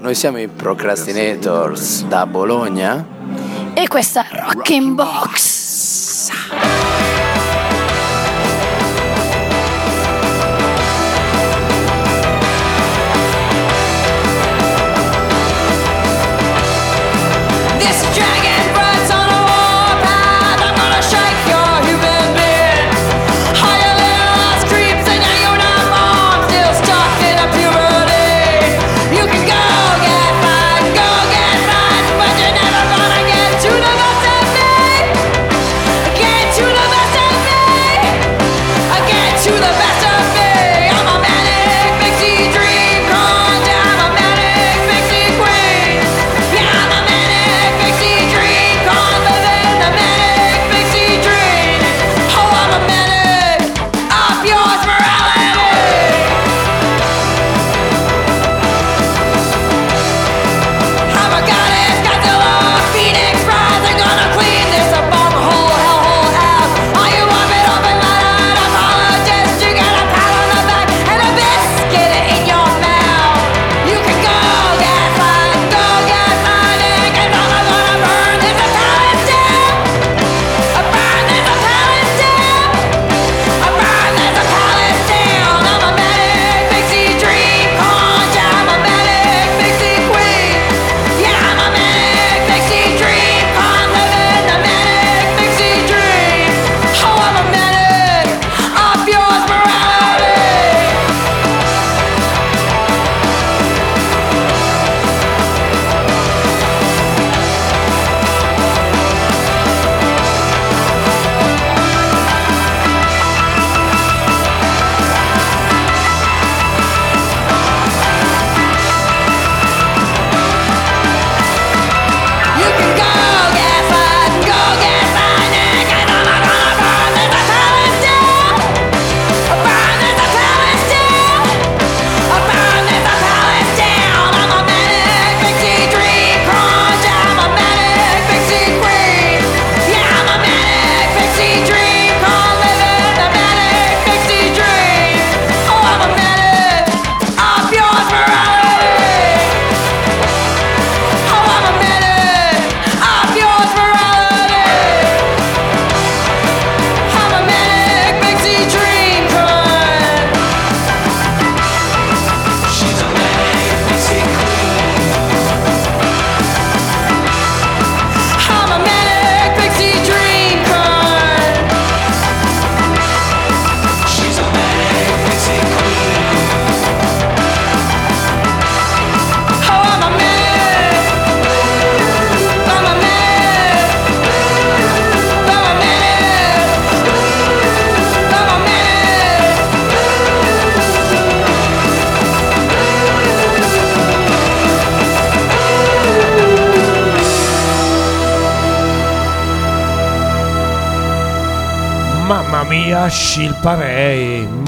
Noi 0.09 0.17
siamo 0.17 0.39
i 0.39 0.49
Procrastinators 0.49 2.05
da 2.05 2.25
Bologna. 2.25 3.05
E 3.75 3.89
questa 3.89 4.27
è 4.27 4.41
Rocking 4.41 4.95
Box. 4.95 6.88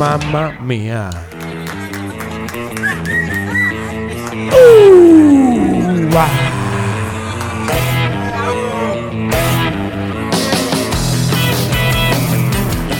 Mamma 0.01 0.57
mia. 0.61 1.11
Uh, 4.51 6.09
ah. 6.15 6.29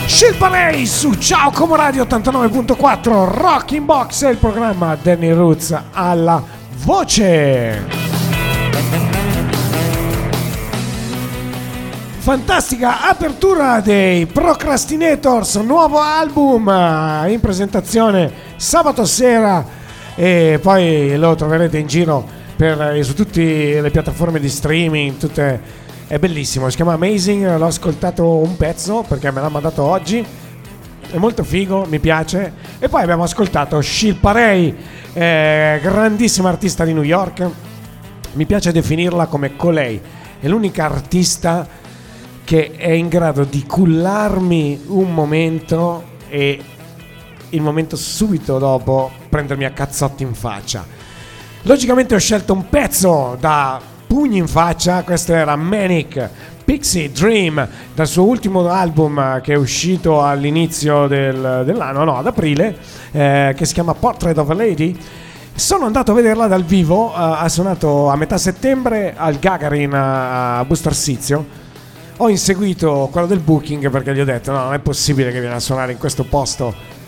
Shilparei 0.05 0.85
su 0.85 1.15
Ciao 1.15 1.49
Como 1.49 1.75
Radio 1.75 2.03
89.4 2.03 3.33
Rocking 3.33 3.83
Box 3.83 4.23
è 4.25 4.29
il 4.29 4.37
programma 4.37 4.95
Danny 4.95 5.31
Roots 5.31 5.75
alla 5.93 6.43
voce. 6.83 7.90
Fantastica 12.21 13.09
apertura 13.09 13.79
dei 13.79 14.27
Procrastinators, 14.27 15.55
nuovo 15.55 15.99
album 15.99 16.69
eh, 16.69 17.31
in 17.31 17.39
presentazione 17.39 18.31
sabato 18.57 19.05
sera 19.05 19.65
e 20.13 20.59
poi 20.61 21.17
lo 21.17 21.33
troverete 21.33 21.79
in 21.79 21.87
giro 21.87 22.23
per, 22.55 22.79
eh, 22.79 23.01
su 23.01 23.15
tutte 23.15 23.81
le 23.81 23.89
piattaforme 23.89 24.39
di 24.39 24.49
streaming, 24.49 25.17
tutte- 25.17 25.59
è 26.05 26.19
bellissimo, 26.19 26.69
si 26.69 26.75
chiama 26.75 26.93
Amazing, 26.93 27.57
l'ho 27.57 27.65
ascoltato 27.65 28.23
un 28.23 28.55
pezzo 28.55 29.03
perché 29.07 29.31
me 29.31 29.41
l'ha 29.41 29.49
mandato 29.49 29.81
oggi, 29.81 30.23
è 31.09 31.17
molto 31.17 31.43
figo, 31.43 31.87
mi 31.89 31.97
piace 31.97 32.53
e 32.77 32.87
poi 32.87 33.01
abbiamo 33.01 33.23
ascoltato 33.23 33.81
Shilparei, 33.81 34.75
eh, 35.13 35.79
grandissima 35.81 36.49
artista 36.49 36.85
di 36.85 36.93
New 36.93 37.01
York, 37.01 37.49
mi 38.33 38.45
piace 38.45 38.71
definirla 38.71 39.25
come 39.25 39.55
colei, 39.55 39.99
è 40.39 40.47
l'unica 40.47 40.85
artista 40.85 41.79
che 42.51 42.71
è 42.75 42.91
in 42.91 43.07
grado 43.07 43.45
di 43.45 43.65
cullarmi 43.65 44.81
un 44.87 45.13
momento 45.13 46.03
e 46.27 46.59
il 47.47 47.61
momento 47.61 47.95
subito 47.95 48.59
dopo 48.59 49.09
prendermi 49.29 49.63
a 49.63 49.71
cazzotti 49.71 50.23
in 50.23 50.33
faccia. 50.33 50.85
Logicamente 51.61 52.13
ho 52.13 52.17
scelto 52.17 52.51
un 52.51 52.67
pezzo 52.67 53.37
da 53.39 53.79
pugni 54.05 54.39
in 54.39 54.49
faccia, 54.49 55.03
questo 55.03 55.31
era 55.33 55.55
Manic 55.55 56.29
Pixie 56.65 57.09
Dream 57.13 57.65
dal 57.95 58.07
suo 58.07 58.25
ultimo 58.25 58.67
album 58.67 59.17
eh, 59.17 59.39
che 59.41 59.53
è 59.53 59.57
uscito 59.57 60.21
all'inizio 60.21 61.07
del- 61.07 61.63
dell'anno, 61.63 62.03
no, 62.03 62.17
ad 62.17 62.27
aprile, 62.27 62.75
eh, 63.13 63.53
che 63.55 63.63
si 63.63 63.73
chiama 63.73 63.93
Portrait 63.93 64.37
of 64.37 64.49
a 64.49 64.53
Lady. 64.53 64.93
Sono 65.55 65.85
andato 65.85 66.11
a 66.11 66.15
vederla 66.15 66.47
dal 66.47 66.65
vivo, 66.65 67.11
eh, 67.11 67.13
ha 67.15 67.47
suonato 67.47 68.09
a 68.09 68.17
metà 68.17 68.37
settembre 68.37 69.13
al 69.15 69.39
Gagarin 69.39 69.93
a, 69.93 70.57
a 70.59 70.65
Busto 70.65 70.89
Arsizio. 70.89 71.61
Ho 72.23 72.29
inseguito 72.29 73.09
quello 73.11 73.25
del 73.25 73.39
booking 73.39 73.89
perché 73.89 74.13
gli 74.13 74.19
ho 74.19 74.25
detto 74.25 74.51
no, 74.51 74.65
non 74.65 74.73
è 74.75 74.79
possibile 74.79 75.31
che 75.31 75.39
viene 75.39 75.55
a 75.55 75.59
suonare 75.59 75.91
in 75.91 75.97
questo 75.97 76.23
posto 76.23 76.99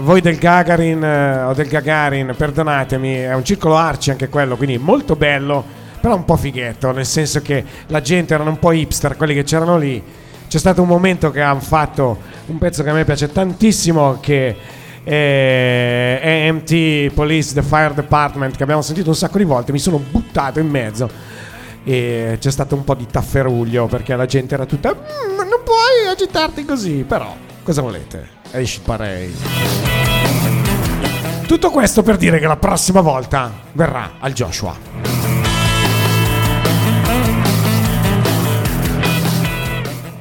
voi 0.00 0.20
del 0.20 0.36
Gagarin 0.36 1.02
eh, 1.02 1.42
o 1.44 1.54
del 1.54 1.66
Gagarin, 1.66 2.34
perdonatemi, 2.36 3.14
è 3.14 3.34
un 3.34 3.42
circolo 3.42 3.76
arci 3.76 4.10
anche 4.10 4.28
quello, 4.28 4.56
quindi 4.56 4.76
molto 4.76 5.16
bello, 5.16 5.64
però 5.98 6.14
un 6.14 6.26
po' 6.26 6.36
fighetto, 6.36 6.92
nel 6.92 7.06
senso 7.06 7.40
che 7.40 7.64
la 7.86 8.02
gente 8.02 8.34
erano 8.34 8.50
un 8.50 8.58
po' 8.58 8.72
hipster, 8.72 9.16
quelli 9.16 9.32
che 9.32 9.44
c'erano 9.44 9.78
lì. 9.78 10.00
C'è 10.46 10.58
stato 10.58 10.82
un 10.82 10.88
momento 10.88 11.30
che 11.30 11.40
hanno 11.40 11.60
fatto 11.60 12.18
un 12.46 12.58
pezzo 12.58 12.82
che 12.82 12.90
a 12.90 12.92
me 12.92 13.04
piace 13.04 13.32
tantissimo, 13.32 14.18
che 14.20 14.54
è 15.02 16.46
AMT 16.48 17.14
Police, 17.14 17.54
The 17.54 17.62
Fire 17.62 17.94
Department, 17.94 18.56
che 18.56 18.62
abbiamo 18.62 18.82
sentito 18.82 19.08
un 19.08 19.16
sacco 19.16 19.38
di 19.38 19.44
volte, 19.44 19.72
mi 19.72 19.78
sono 19.78 19.98
buttato 19.98 20.60
in 20.60 20.68
mezzo 20.68 21.33
e 21.84 22.38
c'è 22.40 22.50
stato 22.50 22.74
un 22.74 22.84
po' 22.84 22.94
di 22.94 23.06
tafferuglio 23.06 23.86
perché 23.86 24.16
la 24.16 24.26
gente 24.26 24.54
era 24.54 24.64
tutta 24.66 24.92
"Mm, 24.94 25.36
non 25.36 25.60
puoi 25.64 26.08
agitarti 26.10 26.64
così 26.64 27.04
però 27.06 27.34
cosa 27.62 27.82
volete? 27.82 28.28
Esci 28.50 28.80
parei. 28.80 29.34
Tutto 31.46 31.70
questo 31.70 32.02
per 32.02 32.16
dire 32.16 32.38
che 32.38 32.46
la 32.46 32.56
prossima 32.56 33.00
volta 33.00 33.52
verrà 33.72 34.12
al 34.18 34.32
Joshua. 34.32 34.74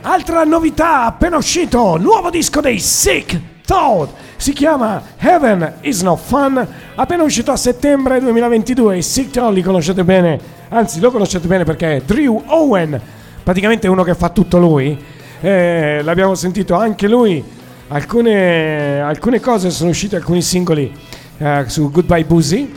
Altra 0.06 0.44
novità 0.44 1.06
appena 1.06 1.38
uscito 1.38 1.98
nuovo 1.98 2.30
disco 2.30 2.60
dei 2.60 2.78
Sick 2.80 3.40
Toad 3.66 4.10
si 4.44 4.52
chiama 4.52 5.02
Heaven 5.20 5.76
is 5.84 6.02
No 6.02 6.18
Fun. 6.18 6.68
Appena 6.96 7.24
uscito 7.24 7.54
a 7.54 7.56
settembre 7.56 8.20
2022 8.20 8.98
i 8.98 9.02
Sick 9.02 9.32
Toad 9.32 9.54
li 9.54 9.62
conoscete 9.62 10.04
bene. 10.04 10.38
Anzi 10.68 11.00
lo 11.00 11.12
conoscete 11.12 11.48
bene 11.48 11.64
perché 11.64 11.96
è 11.96 12.02
Drew 12.02 12.44
Owen 12.48 13.00
praticamente 13.42 13.88
uno 13.88 14.04
che 14.04 14.14
fa 14.16 14.28
tutto 14.28 14.60
lui. 14.60 15.02
Eh, 15.40 16.02
l'abbiamo 16.04 16.36
sentito 16.36 16.76
anche 16.76 17.08
lui. 17.08 17.42
Alcune, 17.88 19.00
alcune 19.00 19.40
cose 19.40 19.70
sono 19.72 19.92
uscite 19.92 20.18
alcuni 20.18 20.42
singoli 20.42 20.94
eh, 21.38 21.64
su 21.68 21.90
Goodbye 21.90 22.26
Boozy. 22.26 22.70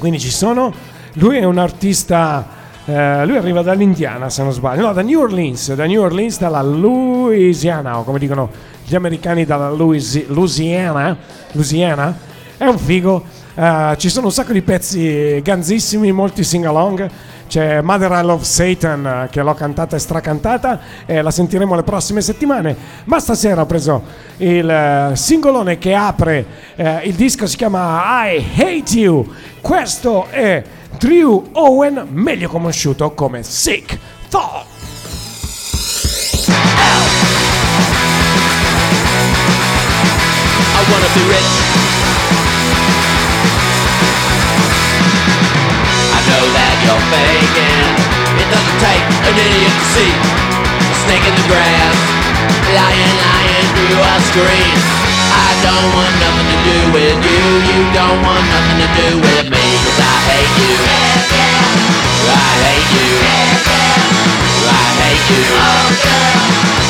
Quindi 0.00 0.18
ci 0.18 0.32
sono. 0.32 0.74
Lui 1.12 1.36
è 1.36 1.44
un 1.44 1.58
artista 1.58 2.44
eh, 2.84 3.26
lui 3.26 3.36
arriva 3.36 3.62
dall'Indiana 3.62 4.28
se 4.28 4.42
non 4.42 4.52
sbaglio 4.52 4.86
no 4.86 4.92
da 4.92 5.02
New 5.02 5.20
Orleans 5.20 5.74
da 5.74 5.86
New 5.86 6.02
Orleans 6.02 6.38
dalla 6.38 6.62
Louisiana 6.62 7.98
o 7.98 8.04
come 8.04 8.18
dicono 8.18 8.50
gli 8.84 8.94
americani 8.94 9.44
dalla 9.44 9.70
Louisi- 9.70 10.26
Louisiana 10.28 11.16
Louisiana 11.52 12.16
è 12.56 12.64
un 12.66 12.78
figo 12.78 13.24
eh, 13.54 13.94
ci 13.98 14.08
sono 14.08 14.26
un 14.26 14.32
sacco 14.32 14.52
di 14.52 14.62
pezzi 14.62 15.40
ganzissimi 15.42 16.10
molti 16.10 16.42
sing 16.42 16.64
along 16.64 17.10
c'è 17.52 17.82
Mother 17.82 18.10
I 18.12 18.24
Love 18.24 18.44
Satan 18.44 19.28
che 19.30 19.42
l'ho 19.42 19.52
cantata 19.52 19.94
e 19.94 19.98
stracantata 19.98 20.80
e 21.04 21.20
la 21.20 21.30
sentiremo 21.30 21.74
le 21.74 21.82
prossime 21.82 22.22
settimane. 22.22 22.74
Ma 23.04 23.20
stasera 23.20 23.60
ho 23.60 23.66
preso 23.66 24.02
il 24.38 24.66
eh, 24.66 25.10
singolone 25.14 25.76
che 25.76 25.92
apre 25.92 26.46
eh, 26.76 27.00
il 27.02 27.12
disco, 27.12 27.46
si 27.46 27.58
chiama 27.58 28.26
I 28.26 28.42
Hate 28.56 28.98
You. 28.98 29.30
Questo 29.60 30.28
è 30.30 30.62
Drew 30.98 31.48
Owen, 31.52 32.08
meglio 32.10 32.48
conosciuto 32.48 33.14
come 33.14 33.42
Sick 33.42 33.98
Thought. 34.28 34.66
I 40.74 40.84
wanna 40.90 41.08
be 41.14 41.22
rich. 41.28 41.52
I 46.10 46.20
know 46.28 46.44
that 46.52 46.74
you're 46.84 47.04
faking. 47.10 47.86
It 48.38 48.48
doesn't 48.50 48.78
take 48.80 49.04
an 49.28 49.34
idiot 49.38 49.72
to 49.72 49.84
see 49.92 50.12
snake 51.04 51.26
in 51.26 51.34
the 51.34 51.46
grass, 51.48 51.96
lying, 52.74 53.16
lying 53.18 53.68
through 53.74 54.02
screen. 54.32 55.11
I 55.32 55.48
don't 55.64 55.88
want 55.96 56.14
nothing 56.20 56.48
to 56.52 56.58
do 56.68 56.78
with 56.96 57.18
you. 57.24 57.44
You 57.70 57.80
don't 57.96 58.20
want 58.22 58.44
nothing 58.52 58.78
to 58.84 58.88
do 59.00 59.08
with 59.24 59.46
me. 59.54 59.64
'cause 59.82 60.00
I 60.00 60.16
hate 60.30 60.54
you. 60.62 60.74
I 62.28 62.50
hate 62.64 62.90
you. 62.98 63.10
I 64.68 64.84
hate 65.00 65.26
you. 65.32 65.44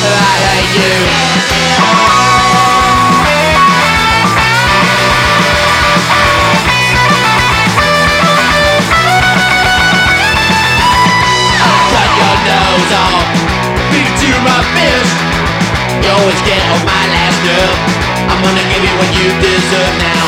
I 0.03 0.33
hate 0.47 0.75
you. 0.81 0.95
I 11.47 11.75
cut 11.91 12.09
your 12.19 12.35
nose 12.49 12.91
off, 13.03 13.25
beat 13.91 14.27
you 14.27 14.35
my 14.43 14.61
fist. 14.75 15.32
You 16.03 16.11
always 16.11 16.41
get 16.43 16.59
on 16.67 16.83
my 16.83 17.03
last 17.15 17.39
nerve. 17.47 17.79
I'm 18.27 18.43
gonna 18.43 18.65
give 18.75 18.83
you 18.83 18.91
what 18.99 19.07
you 19.15 19.27
deserve 19.39 19.95
now. 20.03 20.25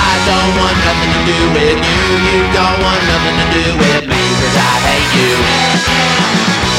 I 0.00 0.14
don't 0.24 0.52
want 0.56 0.72
nothing 0.88 1.12
to 1.12 1.22
do 1.28 1.38
with 1.52 1.78
you. 1.84 2.00
You 2.32 2.40
don't 2.56 2.78
want 2.80 3.02
nothing 3.12 3.36
to 3.36 3.46
do 3.52 3.64
with 3.76 4.04
me. 4.08 4.22
Cause 4.40 4.56
I 4.56 4.74
hate 4.88 5.12
you. 5.20 5.32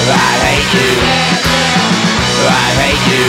I 0.10 0.34
hate 0.50 0.72
you. 0.82 0.90
I 2.50 2.66
hate 2.82 3.06
you. 3.14 3.28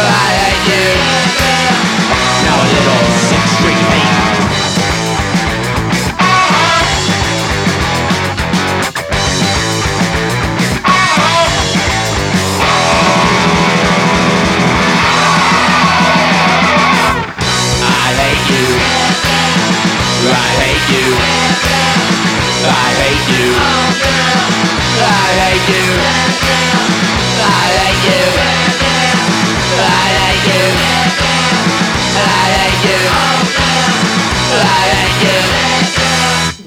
I 0.00 0.28
hate 0.40 0.66
you. 0.72 0.88
Now 2.48 2.56
a 2.56 2.66
little 2.72 3.04
six 3.28 3.44
street 3.60 3.82
hate. 3.92 4.35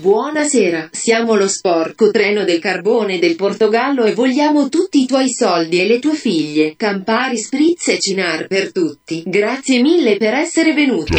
Buonasera, 0.01 0.89
siamo 0.91 1.35
lo 1.35 1.47
sporco 1.47 2.11
treno 2.11 2.43
del 2.43 2.59
carbone 2.59 3.19
del 3.19 3.35
Portogallo 3.35 4.03
e 4.03 4.13
vogliamo 4.13 4.67
tutti 4.67 5.01
i 5.01 5.05
tuoi 5.05 5.29
soldi 5.29 5.79
e 5.79 5.87
le 5.87 5.99
tue 5.99 6.15
figlie. 6.15 6.73
Campari, 6.75 7.37
spritz 7.37 7.87
e 7.89 7.99
cinar 7.99 8.47
per 8.47 8.71
tutti. 8.71 9.23
Grazie 9.25 9.81
mille 9.81 10.17
per 10.17 10.33
essere 10.33 10.73
venuto. 10.73 11.13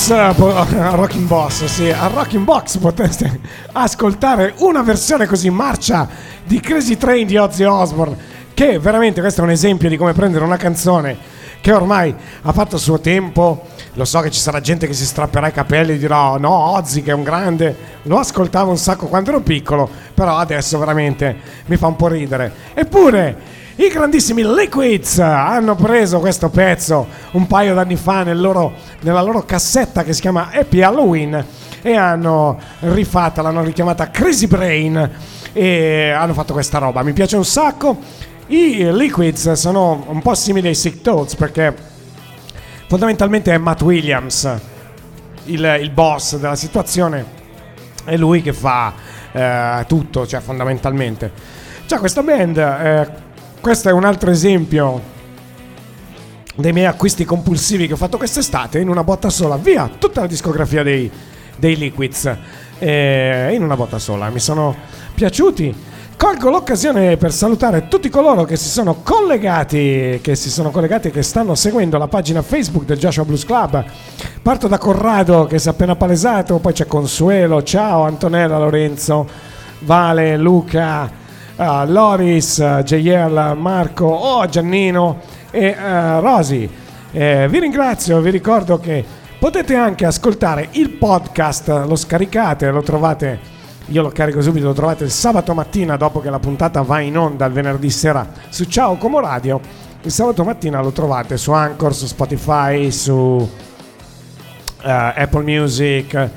Boss, 0.07 0.35
po- 0.37 0.55
a 0.55 0.95
Rocking 0.95 1.27
Boss, 1.27 1.65
sì, 1.65 1.89
a 1.89 2.07
Rocking 2.07 2.45
Box 2.45 2.77
potete 2.77 3.41
ascoltare 3.73 4.53
una 4.59 4.81
versione 4.81 5.25
così 5.25 5.49
marcia 5.49 6.07
di 6.45 6.61
Crazy 6.61 6.95
Train 6.95 7.27
di 7.27 7.35
Ozzy 7.35 7.65
Osbourne, 7.65 8.15
che 8.53 8.79
veramente 8.79 9.19
questo 9.19 9.41
è 9.41 9.43
un 9.43 9.49
esempio 9.49 9.89
di 9.89 9.97
come 9.97 10.13
prendere 10.13 10.45
una 10.45 10.55
canzone 10.55 11.17
che 11.59 11.73
ormai 11.73 12.15
ha 12.43 12.53
fatto 12.53 12.75
il 12.75 12.81
suo 12.81 13.01
tempo. 13.01 13.65
Lo 13.95 14.05
so 14.05 14.21
che 14.21 14.31
ci 14.31 14.39
sarà 14.39 14.61
gente 14.61 14.87
che 14.87 14.93
si 14.93 15.05
strapperà 15.05 15.47
i 15.47 15.51
capelli 15.51 15.93
e 15.93 15.97
dirà 15.97 16.31
"Oh, 16.31 16.37
no, 16.37 16.53
Ozzy 16.53 17.01
che 17.01 17.11
è 17.11 17.13
un 17.13 17.23
grande, 17.23 17.75
lo 18.03 18.17
ascoltavo 18.19 18.69
un 18.69 18.77
sacco 18.77 19.07
quando 19.07 19.31
ero 19.31 19.41
piccolo, 19.41 19.89
però 20.13 20.37
adesso 20.37 20.77
veramente 20.77 21.35
mi 21.65 21.75
fa 21.75 21.87
un 21.87 21.97
po' 21.97 22.07
ridere. 22.07 22.53
Eppure 22.73 23.35
i 23.79 23.89
grandissimi 23.89 24.43
Liquids 24.43 25.19
hanno 25.19 25.75
preso 25.75 26.19
questo 26.19 26.49
pezzo 26.49 27.07
un 27.31 27.45
paio 27.45 27.75
d'anni 27.75 27.95
fa 27.95 28.23
nel 28.23 28.39
loro- 28.39 28.73
nella 29.01 29.21
loro 29.21 29.45
cassetta 29.45 30.03
che 30.03 30.13
si 30.13 30.21
chiama 30.21 30.49
Happy 30.51 30.81
Halloween 30.81 31.45
e 31.81 31.95
hanno 31.95 32.59
rifatta, 32.79 33.41
l'hanno 33.41 33.63
richiamata 33.63 34.09
Crazy 34.09 34.47
Brain 34.47 35.09
e 35.53 36.09
hanno 36.09 36.33
fatto 36.33 36.53
questa 36.53 36.79
roba. 36.79 37.03
Mi 37.03 37.13
piace 37.13 37.37
un 37.37 37.45
sacco. 37.45 37.97
I 38.47 38.91
Liquids 38.91 39.51
sono 39.51 40.05
un 40.07 40.21
po' 40.21 40.33
simili 40.33 40.69
ai 40.69 40.75
Sick 40.75 41.01
Toads 41.01 41.35
perché 41.35 41.75
fondamentalmente 42.87 43.53
è 43.53 43.57
Matt 43.57 43.81
Williams 43.81 44.59
il, 45.45 45.77
il 45.81 45.91
boss 45.91 46.37
della 46.37 46.55
situazione 46.55 47.35
è 48.03 48.15
lui 48.17 48.41
che 48.41 48.53
fa 48.53 48.93
eh, 49.31 49.85
tutto, 49.87 50.25
cioè 50.25 50.39
fondamentalmente. 50.39 51.31
C'è 51.85 51.99
questa 51.99 52.23
band, 52.23 52.57
eh, 52.57 53.25
questo 53.67 53.89
è 53.89 53.91
un 53.91 54.05
altro 54.05 54.31
esempio 54.31 55.01
dei 56.55 56.71
miei 56.71 56.85
acquisti 56.85 57.25
compulsivi 57.25 57.85
che 57.85 57.91
ho 57.91 57.97
fatto 57.97 58.15
quest'estate 58.15 58.79
in 58.79 58.87
una 58.87 59.03
botta 59.03 59.29
sola, 59.29 59.57
via 59.57 59.89
tutta 59.99 60.21
la 60.21 60.27
discografia 60.27 60.83
dei, 60.83 61.11
dei 61.57 61.75
Liquids 61.75 62.33
eh, 62.79 63.49
in 63.51 63.61
una 63.61 63.75
botta 63.75 63.99
sola. 63.99 64.29
Mi 64.29 64.39
sono 64.39 64.73
piaciuti. 65.13 65.75
Colgo 66.15 66.49
l'occasione 66.49 67.17
per 67.17 67.33
salutare 67.33 67.89
tutti 67.89 68.07
coloro 68.07 68.45
che 68.45 68.55
si 68.55 68.69
sono 68.69 69.01
collegati, 69.03 70.21
che 70.23 70.35
si 70.37 70.49
sono 70.49 70.71
collegati 70.71 71.09
e 71.09 71.11
che 71.11 71.21
stanno 71.21 71.53
seguendo 71.53 71.97
la 71.97 72.07
pagina 72.07 72.41
Facebook 72.41 72.85
del 72.85 72.97
Joshua 72.97 73.25
Blues 73.25 73.43
Club. 73.43 73.83
Parto 74.41 74.69
da 74.69 74.77
Corrado 74.77 75.45
che 75.45 75.59
si 75.59 75.67
è 75.67 75.71
appena 75.71 75.97
palesato, 75.97 76.59
poi 76.59 76.71
c'è 76.71 76.85
Consuelo, 76.85 77.61
ciao 77.63 78.05
Antonella, 78.05 78.59
Lorenzo, 78.59 79.27
Vale, 79.79 80.37
Luca, 80.37 81.25
eh, 81.57 81.87
Loris, 81.87 82.59
eh, 82.59 82.83
JL, 82.83 83.55
Marco, 83.57 84.05
oh 84.05 84.47
Giannino 84.47 85.19
e 85.51 85.75
eh, 85.77 86.19
Rosi. 86.19 86.69
Eh, 87.11 87.47
vi 87.49 87.59
ringrazio, 87.59 88.21
vi 88.21 88.29
ricordo 88.29 88.77
che 88.79 89.03
potete 89.39 89.75
anche 89.75 90.05
ascoltare 90.05 90.69
il 90.71 90.91
podcast, 90.91 91.67
lo 91.87 91.95
scaricate, 91.95 92.69
lo 92.69 92.83
trovate, 92.83 93.39
io 93.87 94.01
lo 94.01 94.09
carico 94.09 94.41
subito, 94.41 94.67
lo 94.67 94.73
trovate 94.73 95.03
il 95.03 95.11
sabato 95.11 95.53
mattina 95.53 95.97
dopo 95.97 96.19
che 96.19 96.29
la 96.29 96.39
puntata 96.39 96.81
va 96.81 96.99
in 96.99 97.17
onda 97.17 97.45
il 97.45 97.53
venerdì 97.53 97.89
sera 97.89 98.27
su 98.49 98.65
Ciao 98.65 98.97
Como 98.97 99.19
Radio. 99.19 99.59
Il 100.01 100.11
sabato 100.11 100.43
mattina 100.43 100.81
lo 100.81 100.91
trovate 100.91 101.37
su 101.37 101.51
Anchor, 101.51 101.93
su 101.93 102.05
Spotify, 102.05 102.91
su 102.91 103.49
eh, 104.83 105.13
Apple 105.15 105.43
Music 105.43 106.29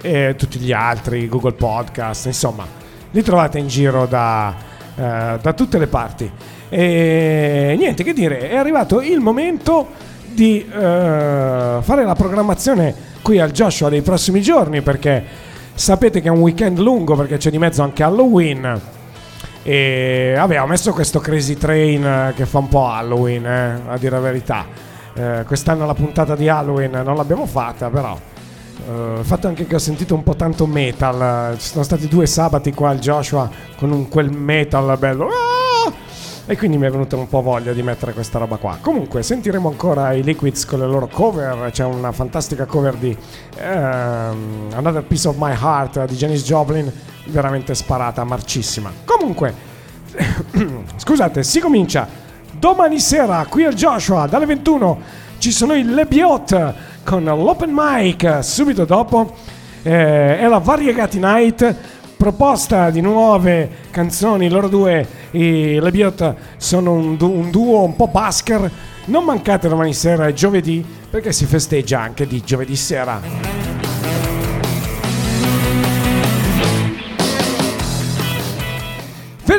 e 0.00 0.34
tutti 0.38 0.58
gli 0.58 0.72
altri, 0.72 1.28
Google 1.28 1.52
Podcast, 1.52 2.26
insomma, 2.26 2.77
li 3.10 3.22
trovate 3.22 3.58
in 3.58 3.68
giro 3.68 4.06
da, 4.06 4.54
eh, 4.96 5.38
da 5.40 5.52
tutte 5.52 5.78
le 5.78 5.86
parti. 5.86 6.30
E 6.68 7.74
niente 7.78 8.04
che 8.04 8.12
dire, 8.12 8.50
è 8.50 8.56
arrivato 8.56 9.00
il 9.00 9.20
momento 9.20 9.88
di 10.26 10.64
eh, 10.64 11.78
fare 11.80 12.04
la 12.04 12.14
programmazione 12.14 12.94
qui 13.22 13.40
al 13.40 13.50
Joshua 13.50 13.88
dei 13.88 14.02
prossimi 14.02 14.40
giorni 14.40 14.82
perché 14.82 15.24
sapete 15.74 16.20
che 16.20 16.28
è 16.28 16.30
un 16.30 16.40
weekend 16.40 16.78
lungo 16.78 17.16
perché 17.16 17.38
c'è 17.38 17.50
di 17.50 17.58
mezzo 17.58 17.82
anche 17.82 18.02
Halloween. 18.02 18.80
E 19.62 20.34
vabbè, 20.36 20.62
ho 20.62 20.66
messo 20.66 20.92
questo 20.92 21.20
Crazy 21.20 21.54
Train 21.54 22.32
che 22.34 22.46
fa 22.46 22.58
un 22.58 22.68
po' 22.68 22.88
Halloween, 22.88 23.44
eh, 23.44 23.80
a 23.86 23.98
dire 23.98 24.16
la 24.16 24.20
verità. 24.20 24.66
Eh, 25.14 25.44
quest'anno 25.46 25.84
la 25.84 25.94
puntata 25.94 26.36
di 26.36 26.48
Halloween 26.48 27.02
non 27.04 27.16
l'abbiamo 27.16 27.46
fatta, 27.46 27.90
però. 27.90 28.16
Il 28.86 29.24
fatto 29.24 29.48
anche 29.48 29.66
che 29.66 29.74
ho 29.74 29.78
sentito 29.78 30.14
un 30.14 30.22
po' 30.22 30.36
tanto 30.36 30.66
metal. 30.66 31.52
eh, 31.52 31.58
Ci 31.58 31.68
sono 31.68 31.84
stati 31.84 32.08
due 32.08 32.26
sabati 32.26 32.72
qua 32.72 32.90
al 32.90 32.98
Joshua 32.98 33.50
con 33.76 33.90
un, 33.90 34.08
quel 34.08 34.30
metal 34.30 34.96
bello. 34.98 35.26
Ah! 35.26 35.92
E 36.50 36.56
quindi 36.56 36.78
mi 36.78 36.86
è 36.86 36.90
venuta 36.90 37.14
un 37.14 37.28
po' 37.28 37.42
voglia 37.42 37.74
di 37.74 37.82
mettere 37.82 38.14
questa 38.14 38.38
roba 38.38 38.56
qua. 38.56 38.78
Comunque, 38.80 39.22
sentiremo 39.22 39.68
ancora 39.68 40.14
i 40.14 40.22
Liquids 40.22 40.64
con 40.64 40.78
le 40.78 40.86
loro 40.86 41.06
cover. 41.06 41.70
C'è 41.70 41.84
una 41.84 42.10
fantastica 42.10 42.64
cover 42.64 42.94
di 42.94 43.14
ehm, 43.58 44.70
Another 44.72 45.02
Piece 45.02 45.28
of 45.28 45.36
My 45.36 45.52
Heart 45.52 46.06
di 46.06 46.16
Janis 46.16 46.42
Joplin, 46.44 46.90
veramente 47.26 47.74
sparata, 47.74 48.24
marcissima. 48.24 48.90
Comunque, 49.04 49.52
scusate, 50.96 51.42
si 51.42 51.60
comincia 51.60 52.08
domani 52.52 52.98
sera 52.98 53.44
qui 53.46 53.64
al 53.64 53.74
Joshua 53.74 54.26
dalle 54.26 54.46
21. 54.46 55.00
Ci 55.36 55.52
sono 55.52 55.74
i 55.74 55.84
Lebiot 55.84 56.74
con 57.08 57.24
l'open 57.24 57.70
mic 57.72 58.40
subito 58.42 58.84
dopo. 58.84 59.34
Eh, 59.82 60.38
è 60.40 60.46
la 60.46 60.58
Variegati 60.58 61.18
Night 61.18 61.74
proposta 62.18 62.90
di 62.90 63.00
nuove 63.00 63.70
canzoni. 63.90 64.50
Loro 64.50 64.68
due, 64.68 65.06
i 65.30 65.78
Lebiot, 65.80 66.34
sono 66.58 66.92
un, 66.92 67.16
du- 67.16 67.32
un 67.32 67.50
duo 67.50 67.82
un 67.82 67.96
po' 67.96 68.08
basker. 68.08 68.70
Non 69.06 69.24
mancate 69.24 69.68
domani 69.68 69.94
sera 69.94 70.26
e 70.26 70.34
giovedì 70.34 70.84
perché 71.08 71.32
si 71.32 71.46
festeggia 71.46 71.98
anche 71.98 72.26
di 72.26 72.42
giovedì 72.44 72.76
sera. 72.76 73.67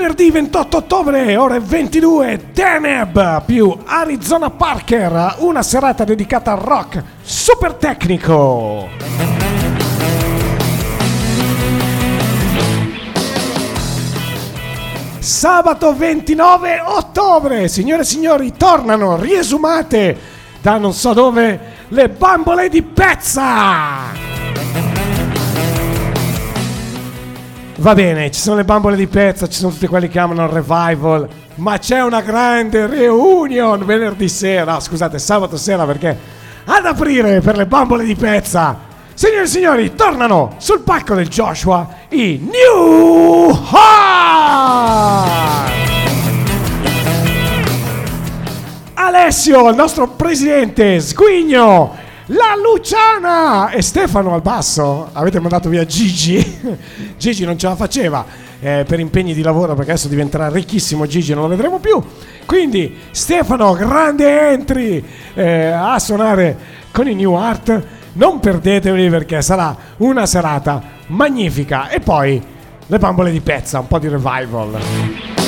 Venerdì 0.09 0.31
28 0.31 0.77
ottobre, 0.77 1.37
ore 1.37 1.59
22, 1.59 2.47
Deneb 2.51 3.43
più 3.45 3.77
Arizona 3.85 4.49
Parker, 4.49 5.35
una 5.37 5.61
serata 5.61 6.03
dedicata 6.03 6.53
al 6.53 6.57
rock 6.57 7.03
super 7.21 7.75
tecnico. 7.75 8.87
Sabato 15.19 15.95
29 15.95 16.81
ottobre, 16.83 17.67
signore 17.67 18.01
e 18.01 18.05
signori, 18.05 18.53
tornano 18.57 19.15
riesumate 19.15 20.17
da 20.59 20.79
non 20.79 20.93
so 20.93 21.13
dove 21.13 21.59
le 21.87 22.09
bambole 22.09 22.67
di 22.67 22.81
pezza. 22.81 24.28
Va 27.79 27.93
bene, 27.93 28.29
ci 28.29 28.41
sono 28.41 28.57
le 28.57 28.65
bambole 28.65 28.97
di 28.97 29.07
pezza, 29.07 29.47
ci 29.47 29.57
sono 29.57 29.71
tutti 29.71 29.87
quelli 29.87 30.09
che 30.09 30.19
amano 30.19 30.43
il 30.43 30.49
revival, 30.49 31.29
ma 31.55 31.77
c'è 31.77 32.03
una 32.03 32.19
grande 32.19 32.85
reunion 32.87 33.85
venerdì 33.85 34.27
sera, 34.27 34.81
scusate, 34.81 35.17
sabato 35.17 35.55
sera 35.55 35.85
perché 35.85 36.17
ad 36.65 36.85
aprire 36.85 37.39
per 37.39 37.55
le 37.55 37.65
bambole 37.65 38.03
di 38.03 38.15
pezza. 38.15 38.77
Signore 39.13 39.43
e 39.43 39.47
signori, 39.47 39.95
tornano 39.95 40.55
sul 40.57 40.81
palco 40.81 41.15
del 41.15 41.29
Joshua 41.29 41.87
i 42.09 42.49
New 42.51 43.57
Heart! 43.71 45.71
Alessio, 48.95 49.69
il 49.69 49.75
nostro 49.77 50.09
presidente, 50.09 50.99
Sguigno, 50.99 51.95
la 52.29 52.55
Luciana 52.61 53.69
e 53.69 53.81
Stefano 53.81 54.33
al 54.33 54.41
basso. 54.41 55.09
Avete 55.13 55.39
mandato 55.39 55.69
via 55.69 55.85
Gigi. 55.85 56.77
Gigi 57.17 57.45
non 57.45 57.57
ce 57.57 57.67
la 57.67 57.75
faceva 57.75 58.25
eh, 58.59 58.83
per 58.87 58.99
impegni 58.99 59.33
di 59.33 59.41
lavoro 59.41 59.73
perché 59.73 59.91
adesso 59.91 60.07
diventerà 60.07 60.49
ricchissimo 60.49 61.05
Gigi, 61.07 61.33
non 61.33 61.43
lo 61.43 61.49
vedremo 61.49 61.79
più. 61.79 62.01
Quindi 62.45 62.97
Stefano, 63.11 63.73
grande 63.73 64.51
entry 64.51 65.03
eh, 65.33 65.67
a 65.67 65.97
suonare 65.99 66.57
con 66.91 67.07
i 67.07 67.15
New 67.15 67.33
Art. 67.33 67.83
Non 68.13 68.39
perdetevi 68.39 69.09
perché 69.09 69.41
sarà 69.41 69.75
una 69.97 70.25
serata 70.25 70.81
magnifica. 71.07 71.89
E 71.89 71.99
poi 71.99 72.41
le 72.85 72.97
bambole 72.97 73.31
di 73.31 73.39
pezza, 73.39 73.79
un 73.79 73.87
po' 73.87 73.99
di 73.99 74.07
revival. 74.07 75.38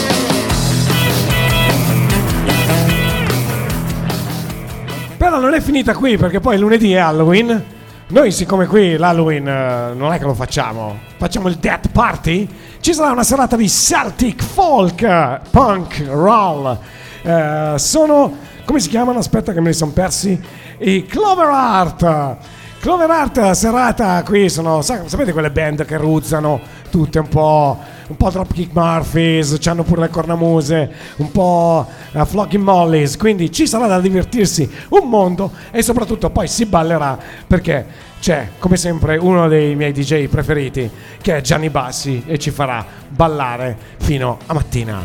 Non 5.41 5.53
è 5.53 5.59
finita 5.59 5.93
qui 5.93 6.17
perché 6.17 6.39
poi 6.39 6.57
lunedì 6.57 6.93
è 6.93 6.99
Halloween. 6.99 7.63
Noi 8.07 8.31
siccome 8.31 8.67
qui 8.67 8.97
l'Halloween 8.97 9.47
eh, 9.47 9.93
non 9.93 10.13
è 10.13 10.17
che 10.17 10.25
lo 10.25 10.33
facciamo, 10.33 10.99
facciamo 11.17 11.47
il 11.47 11.55
Death 11.55 11.89
Party. 11.89 12.47
Ci 12.79 12.93
sarà 12.93 13.11
una 13.11 13.23
serata 13.23 13.55
di 13.55 13.67
Celtic 13.67 14.41
Folk, 14.43 15.39
Punk, 15.49 16.05
Roll. 16.07 16.77
Eh, 17.21 17.73
sono, 17.77 18.37
come 18.65 18.79
si 18.79 18.89
chiamano? 18.89 19.19
Aspetta 19.19 19.53
che 19.53 19.61
me 19.61 19.69
li 19.69 19.75
sono 19.75 19.91
persi. 19.91 20.39
I 20.79 21.05
Clover 21.05 21.47
Art. 21.47 22.37
Clover 22.79 23.09
Art 23.09 23.51
serata 23.51 24.23
qui 24.23 24.49
sono, 24.49 24.81
sa- 24.81 25.07
sapete 25.07 25.31
quelle 25.31 25.51
band 25.51 25.85
che 25.85 25.97
ruzzano 25.97 26.59
tutte 26.89 27.19
un 27.19 27.27
po', 27.27 27.79
un 28.11 28.17
po' 28.17 28.29
Dropkick 28.29 28.73
Murphys, 28.73 29.57
hanno 29.67 29.83
pure 29.83 30.01
le 30.01 30.09
cornamuse, 30.09 30.91
un 31.17 31.31
po' 31.31 31.87
uh, 32.11 32.25
Flogging 32.25 32.61
Mollies, 32.61 33.15
quindi 33.15 33.49
ci 33.51 33.65
sarà 33.65 33.87
da 33.87 34.01
divertirsi 34.01 34.69
un 34.89 35.07
mondo 35.07 35.51
e 35.71 35.81
soprattutto 35.81 36.29
poi 36.29 36.47
si 36.49 36.65
ballerà 36.65 37.17
perché 37.47 38.09
c'è 38.19 38.49
come 38.59 38.75
sempre 38.75 39.15
uno 39.15 39.47
dei 39.47 39.75
miei 39.75 39.93
DJ 39.93 40.27
preferiti 40.27 40.89
che 41.21 41.37
è 41.37 41.41
Gianni 41.41 41.69
Bassi 41.69 42.23
e 42.27 42.37
ci 42.37 42.51
farà 42.51 42.85
ballare 43.07 43.77
fino 43.97 44.39
a 44.45 44.53
mattina. 44.53 45.01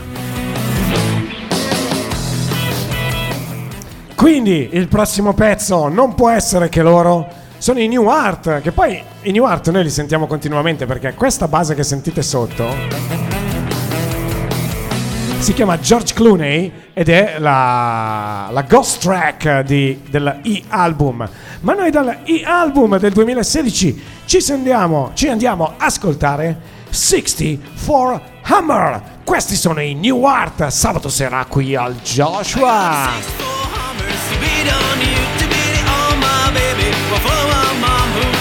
Quindi 4.17 4.71
il 4.73 4.89
prossimo 4.89 5.33
pezzo 5.33 5.87
non 5.87 6.17
può 6.17 6.31
essere 6.31 6.69
che 6.69 6.83
loro. 6.83 7.45
Sono 7.67 7.81
i 7.81 7.89
New 7.89 8.07
Art, 8.07 8.61
che 8.61 8.71
poi 8.71 9.03
i 9.23 9.33
New 9.33 9.43
Art 9.43 9.71
noi 9.71 9.83
li 9.83 9.91
sentiamo 9.91 10.29
continuamente 10.29 10.87
perché 10.87 11.15
questa 11.15 11.49
base 11.49 11.75
che 11.75 11.83
sentite 11.83 12.23
sotto 12.23 12.73
si 15.41 15.53
chiama 15.53 15.77
George 15.81 16.15
Clooney 16.15 16.73
ed 16.93 17.09
è 17.09 17.39
la, 17.41 18.51
la 18.53 18.63
ghost 18.63 19.03
track 19.03 19.63
di, 19.63 20.01
della 20.09 20.43
E-album. 20.43 21.29
Ma 21.63 21.75
noi 21.75 21.91
dalla 21.91 22.23
E-album 22.23 22.99
del 22.99 23.13
2016 23.13 24.03
ci, 24.27 24.41
sendiamo, 24.41 25.11
ci 25.15 25.27
andiamo 25.27 25.75
a 25.77 25.87
ascoltare 25.87 26.57
64 26.89 28.23
Hammer. 28.43 29.03
Questi 29.25 29.57
sono 29.57 29.81
i 29.81 29.95
New 29.95 30.25
Art, 30.25 30.69
sabato 30.69 31.09
sera 31.09 31.45
qui 31.49 31.75
al 31.75 31.97
Joshua. 31.97 33.11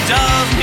I 0.08 0.55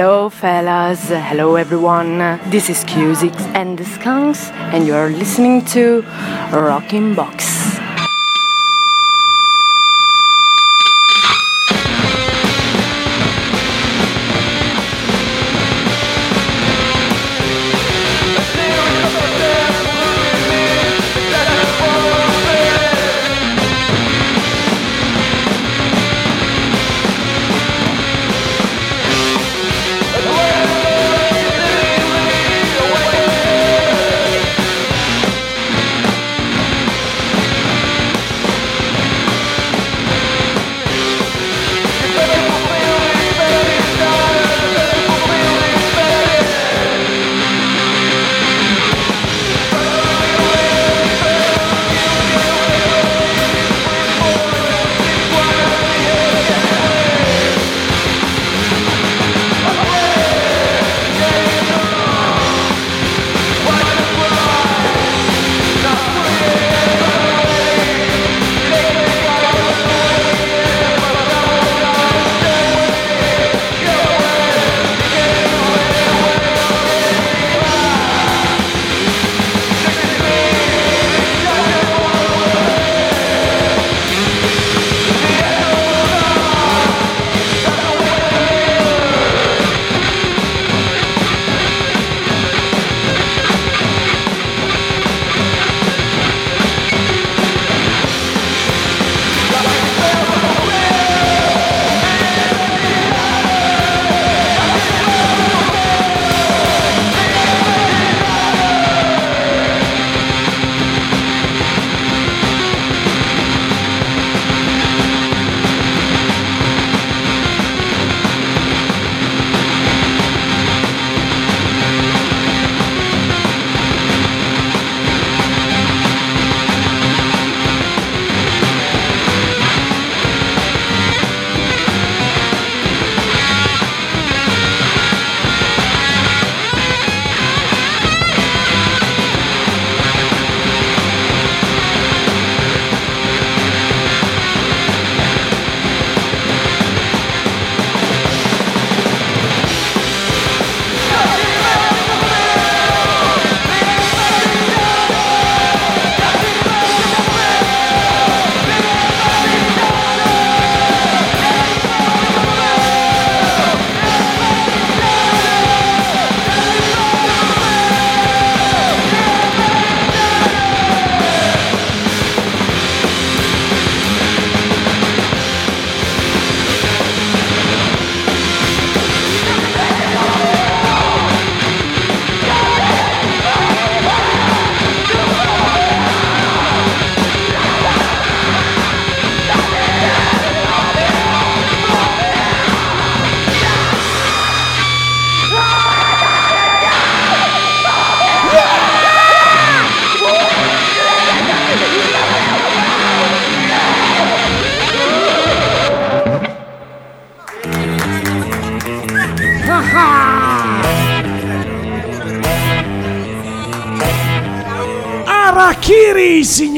Hello, 0.00 0.30
fellas. 0.30 1.10
Hello, 1.10 1.56
everyone. 1.56 2.40
This 2.48 2.70
is 2.70 2.84
Cusix 2.84 3.36
and 3.54 3.76
the 3.76 3.84
Skunks, 3.84 4.48
and 4.72 4.86
you 4.86 4.94
are 4.94 5.10
listening 5.10 5.62
to 5.76 6.00
Rocking 6.50 7.14
Box. 7.14 7.49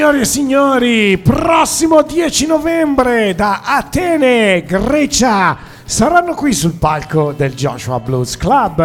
Signori 0.02 0.20
e 0.20 0.24
signori, 0.24 1.18
prossimo 1.18 2.02
10 2.02 2.46
novembre 2.46 3.36
da 3.36 3.60
Atene, 3.64 4.64
Grecia, 4.64 5.56
saranno 5.84 6.34
qui 6.34 6.52
sul 6.52 6.72
palco 6.72 7.30
del 7.30 7.54
Joshua 7.54 8.00
Blues 8.00 8.36
Club. 8.36 8.84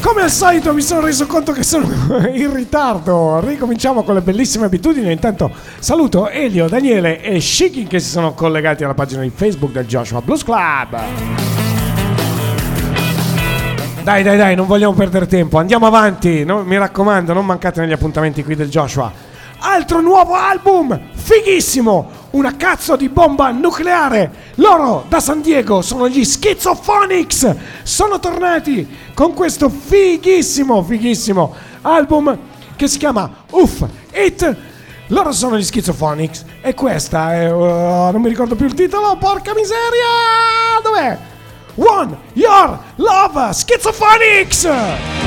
Come 0.00 0.22
al 0.22 0.30
solito 0.30 0.74
mi 0.74 0.82
sono 0.82 1.02
reso 1.02 1.28
conto 1.28 1.52
che 1.52 1.62
sono 1.62 1.86
in 2.34 2.52
ritardo. 2.52 3.38
Ricominciamo 3.46 4.02
con 4.02 4.14
le 4.14 4.20
bellissime 4.20 4.64
abitudini. 4.64 5.12
Intanto 5.12 5.52
saluto 5.78 6.28
Elio, 6.28 6.66
Daniele 6.66 7.22
e 7.22 7.40
Shiki 7.40 7.84
che 7.84 8.00
si 8.00 8.10
sono 8.10 8.34
collegati 8.34 8.82
alla 8.82 8.94
pagina 8.94 9.22
di 9.22 9.30
Facebook 9.32 9.70
del 9.70 9.86
Joshua 9.86 10.20
Blues 10.20 10.42
Club. 10.42 11.37
Dai, 14.08 14.22
dai, 14.22 14.38
dai, 14.38 14.54
non 14.54 14.66
vogliamo 14.66 14.94
perdere 14.94 15.26
tempo. 15.26 15.58
Andiamo 15.58 15.84
avanti. 15.86 16.42
no- 16.42 16.64
mi 16.64 16.78
raccomando, 16.78 17.34
non 17.34 17.44
mancate 17.44 17.82
negli 17.82 17.92
appuntamenti 17.92 18.42
qui 18.42 18.56
del 18.56 18.70
Joshua. 18.70 19.12
Altro 19.58 20.00
nuovo 20.00 20.32
album, 20.32 20.98
fighissimo. 21.12 22.10
Una 22.30 22.56
cazzo 22.56 22.96
di 22.96 23.10
bomba 23.10 23.50
nucleare. 23.50 24.32
Loro 24.54 25.04
da 25.08 25.20
San 25.20 25.42
Diego 25.42 25.82
sono 25.82 26.08
gli 26.08 26.24
Schizophonics. 26.24 27.54
Sono 27.82 28.18
tornati 28.18 28.88
con 29.12 29.34
questo 29.34 29.68
fighissimo, 29.68 30.82
fighissimo 30.82 31.54
album 31.82 32.34
che 32.76 32.88
si 32.88 32.96
chiama 32.96 33.30
Uff 33.50 33.84
It. 34.14 34.56
Loro 35.08 35.32
sono 35.32 35.58
gli 35.58 35.64
Schizophonics 35.64 36.46
e 36.62 36.72
questa 36.72 37.34
è... 37.34 37.52
uh, 37.52 38.10
non 38.10 38.22
mi 38.22 38.30
ricordo 38.30 38.54
più 38.54 38.64
il 38.64 38.72
titolo, 38.72 39.18
porca 39.18 39.52
miseria! 39.52 40.80
Dov'è? 40.82 41.36
One 41.78 42.18
Your 42.34 42.80
Love 42.98 43.54
Schizophonics! 43.54 45.17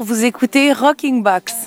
Vous 0.00 0.24
écoutez 0.24 0.72
Rocking 0.72 1.22
Box. 1.22 1.63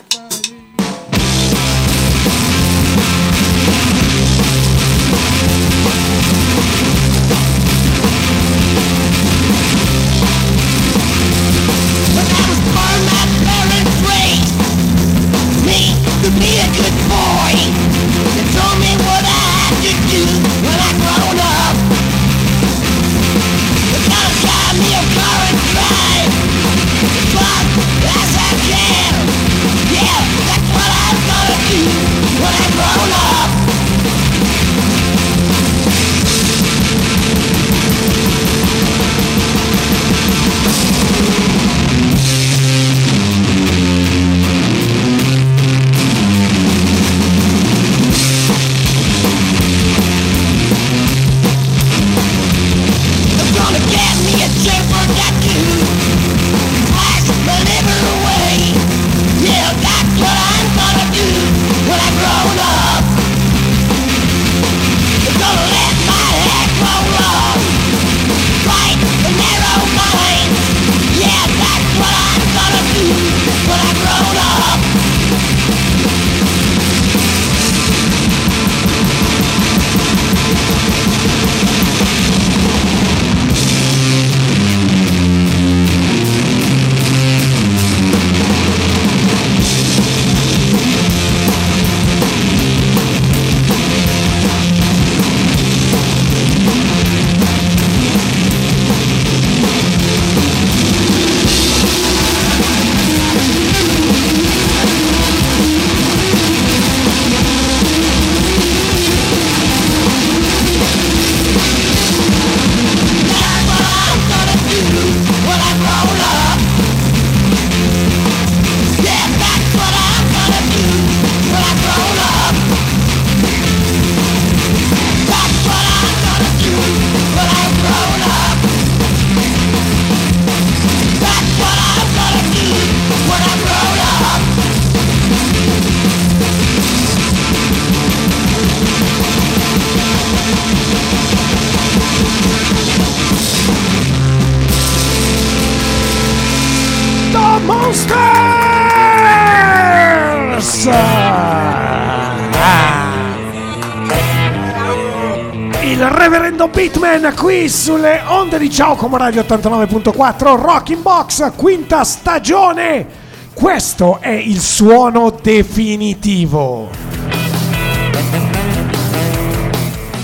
Reverendo 156.09 156.69
Beatman 156.69 157.33
qui 157.35 157.67
sulle 157.67 158.21
onde 158.27 158.57
di 158.57 158.71
Ciao 158.71 158.95
Como 158.95 159.17
Radio 159.17 159.41
89.4 159.41 160.55
Rocking 160.55 161.01
Box, 161.01 161.51
quinta 161.55 162.05
stagione. 162.05 163.05
Questo 163.53 164.19
è 164.21 164.29
il 164.29 164.61
suono 164.61 165.37
definitivo. 165.41 166.89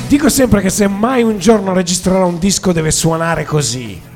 Dico 0.07 0.29
sempre 0.29 0.61
che 0.61 0.69
se 0.69 0.88
mai 0.88 1.21
un 1.21 1.38
giorno 1.38 1.73
registrerò 1.73 2.27
un 2.27 2.39
disco 2.39 2.71
deve 2.71 2.91
suonare 2.91 3.43
così. 3.43 4.12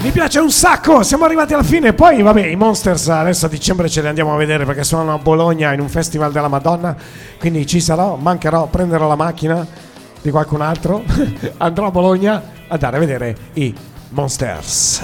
Mi 0.00 0.12
piace 0.12 0.38
un 0.38 0.50
sacco, 0.52 1.02
siamo 1.02 1.24
arrivati 1.24 1.54
alla 1.54 1.64
fine. 1.64 1.92
Poi, 1.92 2.22
vabbè, 2.22 2.46
i 2.46 2.54
Monsters 2.54 3.08
adesso 3.08 3.46
a 3.46 3.48
dicembre 3.48 3.88
ce 3.88 4.00
li 4.00 4.06
andiamo 4.06 4.32
a 4.32 4.36
vedere 4.36 4.64
perché 4.64 4.84
suonano 4.84 5.14
a 5.14 5.18
Bologna 5.18 5.72
in 5.72 5.80
un 5.80 5.88
festival 5.88 6.30
della 6.30 6.46
Madonna. 6.46 6.96
Quindi 7.36 7.66
ci 7.66 7.80
sarò, 7.80 8.14
mancherò, 8.14 8.68
prenderò 8.68 9.08
la 9.08 9.16
macchina 9.16 9.66
di 10.22 10.30
qualcun 10.30 10.60
altro. 10.60 11.02
Andrò 11.58 11.86
a 11.86 11.90
Bologna 11.90 12.36
ad 12.68 12.82
andare 12.82 12.96
a 12.96 13.00
vedere 13.00 13.36
i 13.54 13.74
Monsters. 14.10 15.02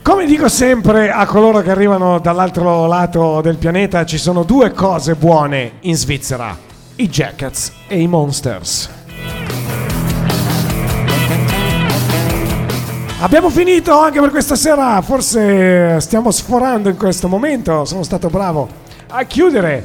Come 0.00 0.24
dico 0.24 0.48
sempre 0.48 1.10
a 1.10 1.26
coloro 1.26 1.60
che 1.60 1.70
arrivano 1.70 2.20
dall'altro 2.20 2.86
lato 2.86 3.42
del 3.42 3.58
pianeta, 3.58 4.06
ci 4.06 4.16
sono 4.16 4.44
due 4.44 4.72
cose 4.72 5.14
buone 5.14 5.72
in 5.80 5.94
Svizzera: 5.94 6.56
i 6.96 7.08
Jackets 7.08 7.72
e 7.86 8.00
i 8.00 8.06
Monsters. 8.06 8.95
Abbiamo 13.18 13.48
finito 13.48 13.98
anche 13.98 14.20
per 14.20 14.28
questa 14.28 14.56
sera, 14.56 15.00
forse 15.00 15.98
stiamo 16.00 16.30
sforando 16.30 16.90
in 16.90 16.98
questo 16.98 17.28
momento, 17.28 17.86
sono 17.86 18.02
stato 18.02 18.28
bravo 18.28 18.68
a 19.08 19.24
chiudere. 19.24 19.84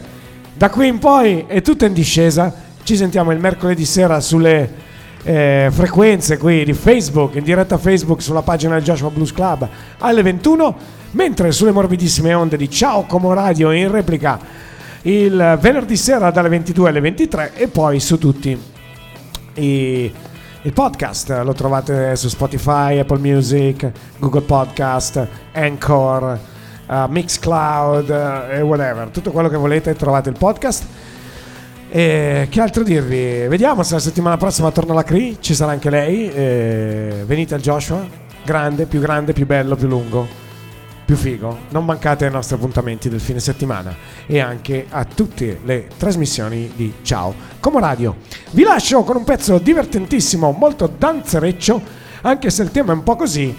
Da 0.54 0.70
qui 0.70 0.88
in 0.88 1.00
poi 1.00 1.46
è 1.48 1.62
tutto 1.62 1.86
in 1.86 1.94
discesa, 1.94 2.54
ci 2.84 2.98
sentiamo 2.98 3.32
il 3.32 3.40
mercoledì 3.40 3.86
sera 3.86 4.20
sulle 4.20 4.70
eh, 5.24 5.70
frequenze 5.72 6.38
qui 6.38 6.66
di 6.66 6.74
Facebook, 6.74 7.36
in 7.36 7.44
diretta 7.44 7.78
Facebook 7.78 8.22
sulla 8.22 8.42
pagina 8.42 8.74
del 8.74 8.84
Joshua 8.84 9.10
Blues 9.10 9.32
Club 9.32 9.66
alle 10.00 10.22
21, 10.24 10.76
mentre 11.12 11.54
sulle 11.54 11.72
morbidissime 11.72 12.34
onde 12.34 12.58
di 12.58 12.70
Ciao 12.70 13.04
Como 13.04 13.34
Radio 13.34 13.72
in 13.72 13.90
replica 13.90 14.40
il 15.04 15.58
venerdì 15.60 15.96
sera 15.96 16.32
dalle 16.32 16.50
22 16.50 16.90
alle 16.90 17.00
23 17.00 17.54
e 17.56 17.68
poi 17.70 18.02
su 18.02 18.18
tutti 18.18 18.60
i 19.54 20.12
il 20.64 20.74
podcast 20.74 21.42
lo 21.44 21.54
trovate 21.54 22.16
su 22.16 22.28
Spotify, 22.30 23.00
Apple 23.00 23.18
Music, 23.18 23.92
Google 24.20 24.42
Podcast, 24.42 25.28
Anchor, 25.54 26.40
uh, 26.88 27.06
Mixcloud 27.08 28.10
uh, 28.10 28.54
e 28.54 28.62
whatever. 28.62 29.08
Tutto 29.08 29.32
quello 29.32 29.50
che 29.50 29.58
volete 29.58 29.96
trovate 29.96 30.30
il 30.30 30.38
podcast. 30.38 30.86
E 31.90 32.48
che 32.50 32.62
altro 32.62 32.84
dirvi? 32.84 33.48
Vediamo 33.48 33.82
se 33.84 33.96
la 33.96 34.00
settimana 34.00 34.38
prossima 34.38 34.72
torna 34.72 34.94
la 34.94 35.04
Cree, 35.04 35.38
ci 35.40 35.56
sarà 35.56 35.72
anche 35.72 35.90
lei. 35.90 36.32
E 36.32 37.24
venite 37.26 37.56
al 37.56 37.62
Joshua, 37.62 38.06
grande, 38.46 38.86
più 38.86 39.00
grande, 39.00 39.34
più 39.34 39.46
bello, 39.48 39.76
più 39.76 39.88
lungo 39.88 40.41
più 41.12 41.20
figo. 41.20 41.58
Non 41.72 41.84
mancate 41.84 42.26
ai 42.26 42.32
nostri 42.32 42.56
appuntamenti 42.56 43.10
del 43.10 43.20
fine 43.20 43.42
settimana 43.42 43.94
e 44.26 44.40
anche 44.40 44.86
a 44.90 45.04
tutte 45.04 45.60
le 45.66 45.90
trasmissioni 45.98 46.72
di 46.74 46.94
Ciao 47.02 47.34
Como 47.60 47.80
Radio. 47.80 48.16
Vi 48.52 48.64
lascio 48.64 49.04
con 49.04 49.18
un 49.18 49.26
pezzo 49.26 49.58
divertentissimo, 49.58 50.52
molto 50.52 50.90
danzereccio, 50.98 51.82
anche 52.22 52.50
se 52.50 52.64
il 52.64 52.72
tema 52.72 52.94
è 52.94 52.96
un 52.96 53.04
po' 53.04 53.18
così. 53.18 53.54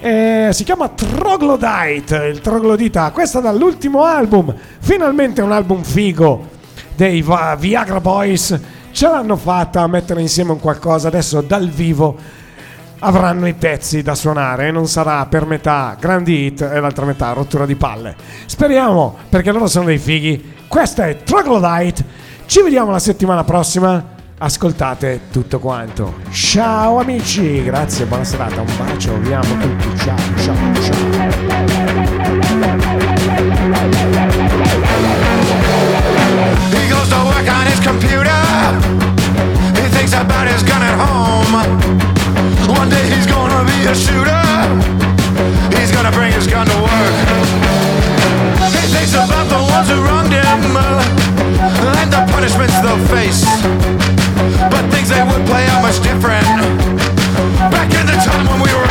Eh, 0.00 0.50
si 0.52 0.64
chiama 0.64 0.90
Troglodyte, 0.90 2.14
il 2.26 2.42
troglodita. 2.42 3.10
Questo 3.10 3.40
dall'ultimo 3.40 4.04
album, 4.04 4.54
finalmente 4.78 5.40
un 5.40 5.52
album 5.52 5.82
figo 5.82 6.46
dei 6.94 7.24
Viagra 7.58 8.00
Boys. 8.02 8.60
Ce 8.90 9.08
l'hanno 9.08 9.36
fatta 9.36 9.80
a 9.80 9.86
mettere 9.86 10.20
insieme 10.20 10.52
un 10.52 10.60
qualcosa 10.60 11.08
adesso 11.08 11.40
dal 11.40 11.70
vivo 11.70 12.16
avranno 13.00 13.46
i 13.46 13.54
pezzi 13.54 14.02
da 14.02 14.14
suonare 14.14 14.68
e 14.68 14.70
non 14.70 14.86
sarà 14.86 15.26
per 15.26 15.46
metà 15.46 15.96
grandi 15.98 16.46
hit 16.46 16.62
e 16.62 16.80
l'altra 16.80 17.04
metà 17.04 17.32
rottura 17.32 17.66
di 17.66 17.76
palle. 17.76 18.16
Speriamo, 18.46 19.16
perché 19.28 19.52
loro 19.52 19.66
sono 19.66 19.84
dei 19.86 19.98
fighi. 19.98 20.54
Questa 20.66 21.06
è 21.06 21.22
Troglodyte. 21.22 22.04
Ci 22.46 22.62
vediamo 22.62 22.90
la 22.90 22.98
settimana 22.98 23.44
prossima. 23.44 24.16
Ascoltate 24.40 25.22
tutto 25.32 25.58
quanto. 25.58 26.18
Ciao 26.30 27.00
amici, 27.00 27.60
grazie, 27.64 28.04
buona 28.04 28.22
serata, 28.22 28.60
un 28.60 28.72
bacio, 28.76 29.18
vi 29.18 29.32
amo 29.32 29.58
tutti. 29.58 29.98
Ciao, 29.98 30.16
ciao, 30.36 30.54
ciao. 30.80 31.58
A 43.88 43.94
shooter. 43.94 44.44
He's 45.78 45.90
gonna 45.90 46.12
bring 46.12 46.30
his 46.32 46.46
gun 46.46 46.66
to 46.66 46.78
work. 46.84 47.14
He 48.76 48.84
thinks 48.92 49.14
about 49.14 49.48
the 49.48 49.60
ones 49.64 49.88
who 49.88 49.96
wronged 50.04 50.32
him 50.32 50.76
uh, 50.76 51.96
and 52.00 52.12
the 52.12 52.20
punishments 52.28 52.76
they'll 52.84 53.00
face. 53.08 53.44
But 54.68 54.84
things 54.92 55.08
they 55.08 55.22
would 55.24 55.44
play 55.46 55.64
out 55.72 55.80
much 55.80 56.02
different. 56.02 56.44
Back 57.72 57.88
in 57.96 58.04
the 58.04 58.18
time 58.28 58.44
when 58.50 58.60
we 58.60 58.72
were 58.76 58.87